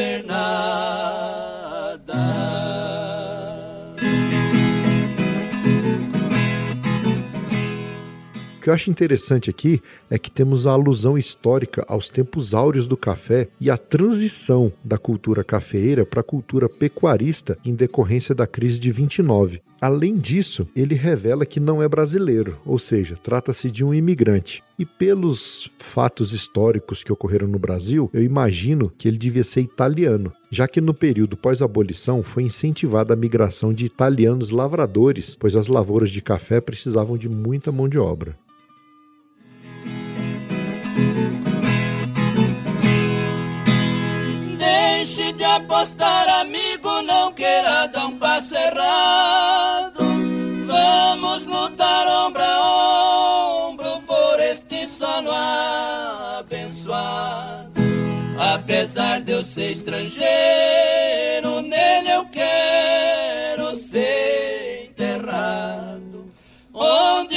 eu 8.71 8.75
acho 8.75 8.89
interessante 8.89 9.49
aqui 9.49 9.81
é 10.09 10.17
que 10.17 10.31
temos 10.31 10.65
a 10.65 10.71
alusão 10.71 11.17
histórica 11.17 11.83
aos 11.89 12.09
tempos 12.09 12.53
áureos 12.53 12.87
do 12.87 12.95
café 12.95 13.49
e 13.59 13.69
a 13.69 13.77
transição 13.77 14.71
da 14.81 14.97
cultura 14.97 15.43
cafeeira 15.43 16.05
para 16.05 16.21
a 16.21 16.23
cultura 16.23 16.69
pecuarista 16.69 17.57
em 17.65 17.75
decorrência 17.75 18.33
da 18.33 18.47
crise 18.47 18.79
de 18.79 18.89
29. 18.89 19.61
Além 19.81 20.15
disso, 20.15 20.67
ele 20.75 20.95
revela 20.95 21.45
que 21.45 21.59
não 21.59 21.81
é 21.81 21.89
brasileiro, 21.89 22.55
ou 22.65 22.79
seja, 22.79 23.17
trata-se 23.21 23.69
de 23.69 23.83
um 23.83 23.93
imigrante. 23.93 24.63
E 24.79 24.85
pelos 24.85 25.69
fatos 25.79 26.33
históricos 26.33 27.03
que 27.03 27.11
ocorreram 27.11 27.47
no 27.47 27.59
Brasil, 27.59 28.09
eu 28.13 28.23
imagino 28.23 28.91
que 28.97 29.07
ele 29.07 29.17
devia 29.17 29.43
ser 29.43 29.61
italiano, 29.61 30.31
já 30.49 30.67
que 30.67 30.79
no 30.79 30.93
período 30.93 31.35
pós-abolição 31.35 32.23
foi 32.23 32.43
incentivada 32.43 33.13
a 33.13 33.17
migração 33.17 33.73
de 33.73 33.85
italianos 33.85 34.49
lavradores, 34.49 35.35
pois 35.37 35.55
as 35.55 35.67
lavouras 35.67 36.11
de 36.11 36.21
café 36.21 36.61
precisavam 36.61 37.17
de 37.17 37.27
muita 37.27 37.71
mão 37.71 37.89
de 37.89 37.97
obra. 37.97 38.37
Deixe 44.57 45.33
de 45.33 45.43
apostar, 45.43 46.29
amigo, 46.41 47.01
não 47.01 47.33
queira 47.33 47.87
dar 47.87 48.05
um 48.05 48.17
passo 48.17 48.55
errado. 48.55 49.99
Vamos 50.65 51.45
lutar 51.45 52.07
ombro 52.07 52.41
a 52.41 53.67
ombro 53.67 54.01
por 54.03 54.39
este 54.39 54.87
sono 54.87 55.31
abençoado. 56.39 57.71
Apesar 58.39 59.21
de 59.21 59.33
eu 59.33 59.43
ser 59.43 59.71
estrangeiro, 59.71 61.61
nele 61.61 62.11
eu 62.11 62.25
quero 62.25 63.75
ser. 63.75 64.70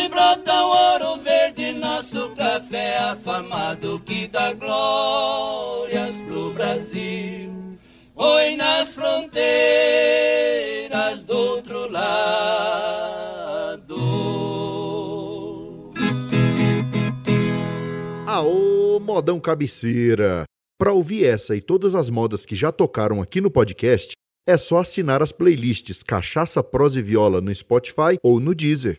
Onde 0.04 0.14
brota 0.14 0.52
ouro 0.52 1.16
verde, 1.16 1.72
nosso 1.72 2.28
café 2.34 2.98
afamado 2.98 3.98
que 4.00 4.28
dá 4.28 4.52
glórias 4.52 6.16
pro 6.16 6.52
Brasil. 6.52 7.50
Oi 8.14 8.54
nas 8.54 8.94
fronteiras 8.94 9.32
do 11.22 11.34
outro 11.34 11.90
lado. 11.90 12.34
Aô, 18.26 19.00
modão 19.00 19.40
cabeceira! 19.40 20.44
Para 20.78 20.92
ouvir 20.92 21.24
essa 21.24 21.56
e 21.56 21.62
todas 21.62 21.94
as 21.94 22.10
modas 22.10 22.44
que 22.44 22.54
já 22.54 22.70
tocaram 22.70 23.22
aqui 23.22 23.40
no 23.40 23.50
podcast, 23.50 24.12
é 24.46 24.58
só 24.58 24.80
assinar 24.80 25.22
as 25.22 25.32
playlists 25.32 26.02
Cachaça, 26.02 26.62
Prosa 26.62 26.98
e 26.98 27.02
Viola 27.02 27.40
no 27.40 27.54
Spotify 27.54 28.18
ou 28.22 28.38
no 28.38 28.54
Deezer. 28.54 28.96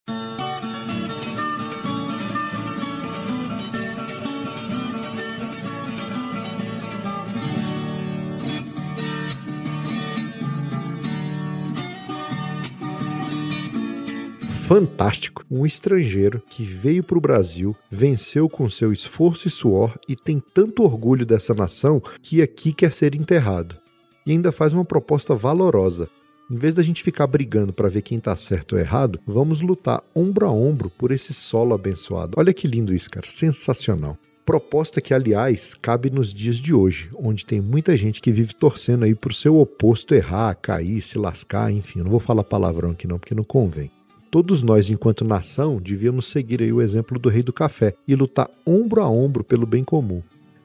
Fantástico. 14.66 15.46
Um 15.50 15.64
estrangeiro 15.64 16.42
que 16.50 16.64
veio 16.64 17.04
para 17.04 17.18
o 17.20 17.22
Brasil, 17.22 17.76
venceu 17.90 18.50
com 18.50 18.68
seu 18.68 18.92
esforço 18.92 19.48
e 19.48 19.52
suor 19.52 19.96
e 20.10 20.16
tem 20.16 20.42
tanto 20.54 20.82
orgulho 20.82 21.24
dessa 21.24 21.54
nação 21.54 22.02
que 22.20 22.42
aqui 22.42 22.74
quer 22.74 22.92
ser 22.92 23.14
enterrado. 23.14 23.78
E 24.26 24.32
ainda 24.32 24.52
faz 24.52 24.74
uma 24.74 24.84
proposta 24.84 25.36
valorosa. 25.36 26.10
Em 26.50 26.56
vez 26.56 26.74
da 26.74 26.82
gente 26.82 27.04
ficar 27.04 27.28
brigando 27.28 27.72
para 27.72 27.90
ver 27.90 28.02
quem 28.02 28.20
tá 28.20 28.36
certo 28.36 28.74
ou 28.74 28.80
errado, 28.80 29.20
vamos 29.28 29.62
lutar 29.62 30.02
ombro 30.16 30.48
a 30.48 30.52
ombro 30.52 30.90
por 30.90 31.12
esse 31.12 31.32
solo 31.32 31.76
abençoado. 31.76 32.34
Olha 32.36 32.54
que 32.54 32.68
lindo 32.68 32.94
isso, 32.94 33.10
cara. 33.10 33.28
Sensacional. 33.30 34.18
Proposta 34.44 35.00
que, 35.00 35.14
aliás, 35.14 35.76
cabe 35.76 36.10
nos 36.10 36.34
dias 36.34 36.58
de 36.58 36.74
hoje, 36.74 37.10
onde 37.16 37.46
tem 37.46 37.62
muita 37.62 37.96
gente 37.96 38.20
que 38.20 38.32
vive 38.32 38.54
torcendo 38.56 39.06
aí 39.06 39.14
pro 39.14 39.34
seu 39.34 39.60
oposto 39.60 40.16
errar, 40.16 40.56
cair, 40.56 41.02
se 41.02 41.20
lascar, 41.20 41.72
enfim. 41.72 42.00
Eu 42.00 42.06
não 42.06 42.12
vou 42.12 42.20
falar 42.20 42.44
palavrão 42.44 42.92
aqui 42.92 43.08
não, 43.08 43.20
porque 43.20 43.36
não 43.36 43.44
convém 43.44 43.92
todos 44.36 44.62
nós, 44.62 44.90
enquanto 44.90 45.24
nação, 45.24 45.80
devíamos 45.82 46.26
seguir 46.26 46.62
aí 46.62 46.74
o 46.74 46.82
exemplo 46.82 47.18
do 47.18 47.30
rei 47.30 47.42
do 47.42 47.54
café 47.54 47.96
e 48.06 48.14
lutar 48.16 48.50
ombro 48.66 49.02
a 49.02 49.10
ombro 49.10 49.46
pelo 49.46 49.66
bem 49.66 49.82
comum. 49.82 50.22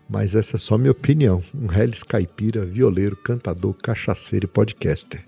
Mas 0.09 0.35
essa 0.35 0.57
é 0.57 0.59
só 0.59 0.77
minha 0.77 0.91
opinião. 0.91 1.41
Um 1.55 1.73
Hellis 1.73 2.03
caipira, 2.03 2.65
violeiro, 2.65 3.15
cantador, 3.15 3.73
cachaceiro 3.75 4.47
e 4.47 4.49
podcaster. 4.49 5.25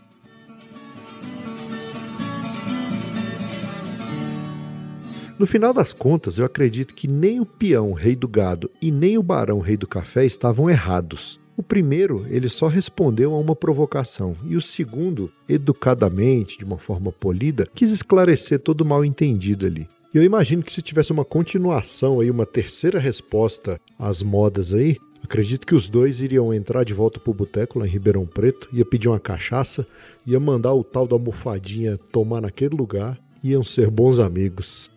No 5.38 5.46
final 5.46 5.72
das 5.72 5.92
contas, 5.92 6.36
eu 6.36 6.44
acredito 6.44 6.96
que 6.96 7.06
nem 7.06 7.38
o 7.38 7.46
peão 7.46 7.92
rei 7.92 8.16
do 8.16 8.26
gado 8.26 8.68
e 8.82 8.90
nem 8.90 9.16
o 9.16 9.22
barão 9.22 9.60
rei 9.60 9.76
do 9.76 9.86
café 9.86 10.26
estavam 10.26 10.68
errados. 10.68 11.40
O 11.56 11.62
primeiro, 11.62 12.26
ele 12.30 12.48
só 12.48 12.66
respondeu 12.66 13.34
a 13.34 13.38
uma 13.38 13.54
provocação, 13.54 14.34
e 14.46 14.56
o 14.56 14.60
segundo, 14.60 15.30
educadamente, 15.48 16.58
de 16.58 16.64
uma 16.64 16.78
forma 16.78 17.12
polida, 17.12 17.68
quis 17.74 17.90
esclarecer 17.90 18.58
todo 18.58 18.80
o 18.80 18.86
mal 18.86 19.04
entendido 19.04 19.66
ali. 19.66 19.86
E 20.14 20.16
eu 20.16 20.22
imagino 20.22 20.62
que 20.62 20.72
se 20.72 20.82
tivesse 20.82 21.12
uma 21.12 21.24
continuação 21.24 22.20
aí, 22.20 22.30
uma 22.30 22.46
terceira 22.46 22.98
resposta 22.98 23.80
às 23.98 24.22
modas 24.22 24.72
aí, 24.72 24.96
acredito 25.22 25.66
que 25.66 25.74
os 25.74 25.88
dois 25.88 26.20
iriam 26.20 26.52
entrar 26.52 26.84
de 26.84 26.92
volta 26.92 27.20
pro 27.20 27.32
boteco 27.34 27.78
lá 27.78 27.86
em 27.86 27.90
Ribeirão 27.90 28.26
Preto, 28.26 28.68
ia 28.72 28.84
pedir 28.84 29.08
uma 29.08 29.20
cachaça, 29.20 29.86
ia 30.26 30.38
mandar 30.40 30.74
o 30.74 30.84
tal 30.84 31.06
da 31.06 31.14
almofadinha 31.14 31.98
tomar 32.10 32.42
naquele 32.42 32.74
lugar, 32.74 33.18
iam 33.42 33.62
ser 33.62 33.90
bons 33.90 34.18
amigos. 34.18 34.91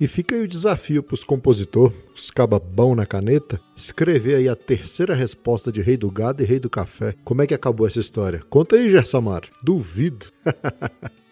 E 0.00 0.06
fica 0.06 0.36
aí 0.36 0.42
o 0.42 0.48
desafio 0.48 1.02
para 1.02 1.14
os 1.14 1.24
compositores, 1.24 1.96
os 2.14 2.30
cababão 2.30 2.94
na 2.94 3.04
caneta, 3.04 3.60
escrever 3.76 4.36
aí 4.36 4.48
a 4.48 4.54
terceira 4.54 5.12
resposta 5.12 5.72
de 5.72 5.82
Rei 5.82 5.96
do 5.96 6.08
Gado 6.08 6.40
e 6.40 6.46
Rei 6.46 6.60
do 6.60 6.70
Café. 6.70 7.16
Como 7.24 7.42
é 7.42 7.48
que 7.48 7.54
acabou 7.54 7.84
essa 7.84 7.98
história? 7.98 8.40
Conta 8.48 8.76
aí, 8.76 8.88
Gersamar. 8.88 9.42
Duvido. 9.60 10.26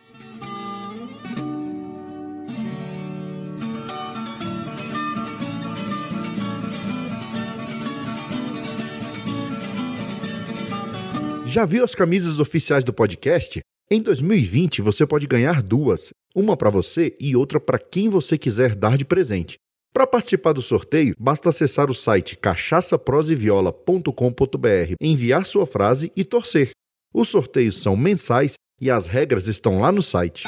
Já 11.46 11.64
viu 11.64 11.84
as 11.84 11.94
camisas 11.94 12.40
oficiais 12.40 12.82
do 12.82 12.92
podcast? 12.92 13.60
Em 13.88 14.02
2020 14.02 14.82
você 14.82 15.06
pode 15.06 15.28
ganhar 15.28 15.62
duas, 15.62 16.12
uma 16.36 16.54
para 16.54 16.68
você 16.68 17.16
e 17.18 17.34
outra 17.34 17.58
para 17.58 17.78
quem 17.78 18.10
você 18.10 18.36
quiser 18.36 18.74
dar 18.74 18.98
de 18.98 19.06
presente. 19.06 19.56
Para 19.94 20.06
participar 20.06 20.52
do 20.52 20.60
sorteio, 20.60 21.14
basta 21.18 21.48
acessar 21.48 21.90
o 21.90 21.94
site 21.94 22.36
cachaçaproseviola.com.br, 22.36 24.94
enviar 25.00 25.46
sua 25.46 25.66
frase 25.66 26.12
e 26.14 26.22
torcer. 26.22 26.72
Os 27.14 27.30
sorteios 27.30 27.80
são 27.80 27.96
mensais 27.96 28.52
e 28.78 28.90
as 28.90 29.06
regras 29.06 29.46
estão 29.46 29.78
lá 29.78 29.90
no 29.90 30.02
site. 30.02 30.44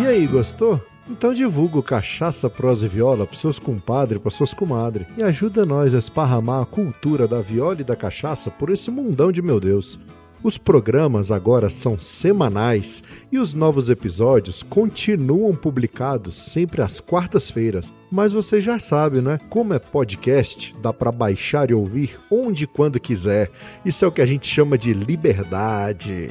E 0.00 0.06
aí, 0.06 0.24
gostou? 0.28 0.80
Então 1.08 1.32
divulga 1.32 1.78
o 1.78 1.82
Cachaça, 1.82 2.50
Prosa 2.50 2.86
e 2.86 2.88
Viola 2.88 3.26
para 3.26 3.36
seus 3.36 3.58
compadres, 3.58 4.20
para 4.20 4.30
suas 4.30 4.52
comadres 4.52 5.06
e 5.16 5.22
ajuda 5.22 5.64
nós 5.64 5.94
a 5.94 5.98
esparramar 5.98 6.62
a 6.62 6.66
cultura 6.66 7.28
da 7.28 7.40
viola 7.40 7.80
e 7.80 7.84
da 7.84 7.94
cachaça 7.94 8.50
por 8.50 8.70
esse 8.70 8.90
mundão 8.90 9.30
de 9.30 9.40
meu 9.40 9.60
Deus. 9.60 9.98
Os 10.42 10.58
programas 10.58 11.30
agora 11.30 11.70
são 11.70 11.98
semanais 11.98 13.02
e 13.32 13.38
os 13.38 13.54
novos 13.54 13.88
episódios 13.88 14.62
continuam 14.62 15.54
publicados 15.54 16.36
sempre 16.36 16.82
às 16.82 17.00
quartas-feiras. 17.00 17.92
Mas 18.10 18.32
você 18.32 18.60
já 18.60 18.78
sabe, 18.78 19.20
né? 19.20 19.40
Como 19.48 19.74
é 19.74 19.78
podcast, 19.78 20.74
dá 20.80 20.92
para 20.92 21.10
baixar 21.10 21.70
e 21.70 21.74
ouvir 21.74 22.16
onde 22.30 22.64
e 22.64 22.66
quando 22.66 23.00
quiser. 23.00 23.50
Isso 23.84 24.04
é 24.04 24.08
o 24.08 24.12
que 24.12 24.20
a 24.20 24.26
gente 24.26 24.46
chama 24.46 24.76
de 24.76 24.92
liberdade. 24.92 26.28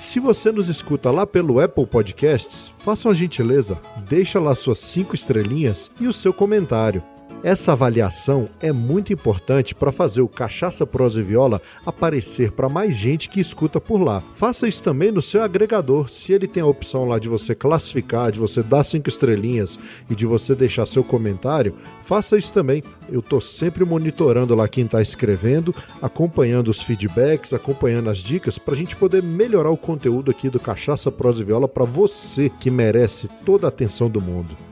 Se 0.00 0.18
você 0.18 0.50
nos 0.50 0.70
escuta 0.70 1.10
lá 1.10 1.26
pelo 1.26 1.60
Apple 1.60 1.86
Podcasts, 1.86 2.72
faça 2.78 3.06
uma 3.06 3.14
gentileza, 3.14 3.78
deixa 4.08 4.40
lá 4.40 4.54
suas 4.54 4.78
cinco 4.78 5.14
estrelinhas 5.14 5.90
e 6.00 6.06
o 6.06 6.12
seu 6.12 6.32
comentário. 6.32 7.02
Essa 7.42 7.72
avaliação 7.72 8.50
é 8.60 8.70
muito 8.70 9.14
importante 9.14 9.74
para 9.74 9.90
fazer 9.90 10.20
o 10.20 10.28
Cachaça 10.28 10.86
Prosa 10.86 11.20
e 11.20 11.22
Viola 11.22 11.62
aparecer 11.86 12.52
para 12.52 12.68
mais 12.68 12.94
gente 12.94 13.30
que 13.30 13.40
escuta 13.40 13.80
por 13.80 13.98
lá. 13.98 14.22
Faça 14.36 14.68
isso 14.68 14.82
também 14.82 15.10
no 15.10 15.22
seu 15.22 15.42
agregador. 15.42 16.10
Se 16.10 16.34
ele 16.34 16.46
tem 16.46 16.62
a 16.62 16.66
opção 16.66 17.08
lá 17.08 17.18
de 17.18 17.30
você 17.30 17.54
classificar, 17.54 18.30
de 18.30 18.38
você 18.38 18.62
dar 18.62 18.84
cinco 18.84 19.08
estrelinhas 19.08 19.78
e 20.10 20.14
de 20.14 20.26
você 20.26 20.54
deixar 20.54 20.84
seu 20.84 21.02
comentário, 21.02 21.74
faça 22.04 22.36
isso 22.36 22.52
também. 22.52 22.82
Eu 23.08 23.20
estou 23.20 23.40
sempre 23.40 23.86
monitorando 23.86 24.54
lá 24.54 24.68
quem 24.68 24.84
está 24.84 25.00
escrevendo, 25.00 25.74
acompanhando 26.02 26.68
os 26.68 26.82
feedbacks, 26.82 27.54
acompanhando 27.54 28.10
as 28.10 28.18
dicas 28.18 28.58
para 28.58 28.74
a 28.74 28.76
gente 28.76 28.94
poder 28.94 29.22
melhorar 29.22 29.70
o 29.70 29.78
conteúdo 29.78 30.30
aqui 30.30 30.50
do 30.50 30.60
Cachaça 30.60 31.10
Prosa 31.10 31.40
e 31.40 31.44
Viola 31.44 31.66
para 31.66 31.86
você 31.86 32.50
que 32.60 32.70
merece 32.70 33.30
toda 33.46 33.66
a 33.66 33.70
atenção 33.70 34.10
do 34.10 34.20
mundo. 34.20 34.69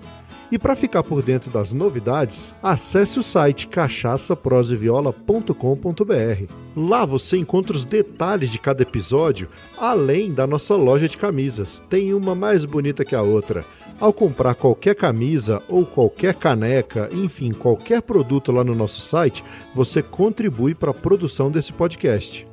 E 0.50 0.58
para 0.58 0.74
ficar 0.74 1.02
por 1.02 1.22
dentro 1.22 1.50
das 1.50 1.72
novidades, 1.72 2.54
acesse 2.62 3.18
o 3.18 3.22
site 3.22 3.66
cachaçaproseviola.com.br. 3.66 6.52
Lá 6.74 7.04
você 7.04 7.36
encontra 7.36 7.76
os 7.76 7.84
detalhes 7.84 8.50
de 8.50 8.58
cada 8.58 8.82
episódio, 8.82 9.50
além 9.76 10.32
da 10.32 10.46
nossa 10.46 10.74
loja 10.74 11.06
de 11.06 11.18
camisas. 11.18 11.82
Tem 11.90 12.14
uma 12.14 12.34
mais 12.34 12.64
bonita 12.64 13.04
que 13.04 13.14
a 13.14 13.20
outra. 13.20 13.62
Ao 14.00 14.10
comprar 14.12 14.54
qualquer 14.54 14.94
camisa 14.94 15.60
ou 15.68 15.84
qualquer 15.84 16.34
caneca, 16.34 17.08
enfim, 17.12 17.52
qualquer 17.52 18.00
produto 18.00 18.52
lá 18.52 18.62
no 18.64 18.74
nosso 18.74 19.00
site, 19.00 19.44
você 19.74 20.02
contribui 20.02 20.74
para 20.74 20.92
a 20.92 20.94
produção 20.94 21.50
desse 21.50 21.72
podcast. 21.72 22.46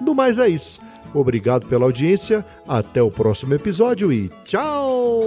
No 0.00 0.14
mais 0.14 0.38
é 0.38 0.48
isso. 0.48 0.80
Obrigado 1.14 1.66
pela 1.66 1.84
audiência, 1.84 2.44
até 2.66 3.02
o 3.02 3.10
próximo 3.10 3.54
episódio 3.54 4.12
e 4.12 4.28
tchau! 4.44 5.22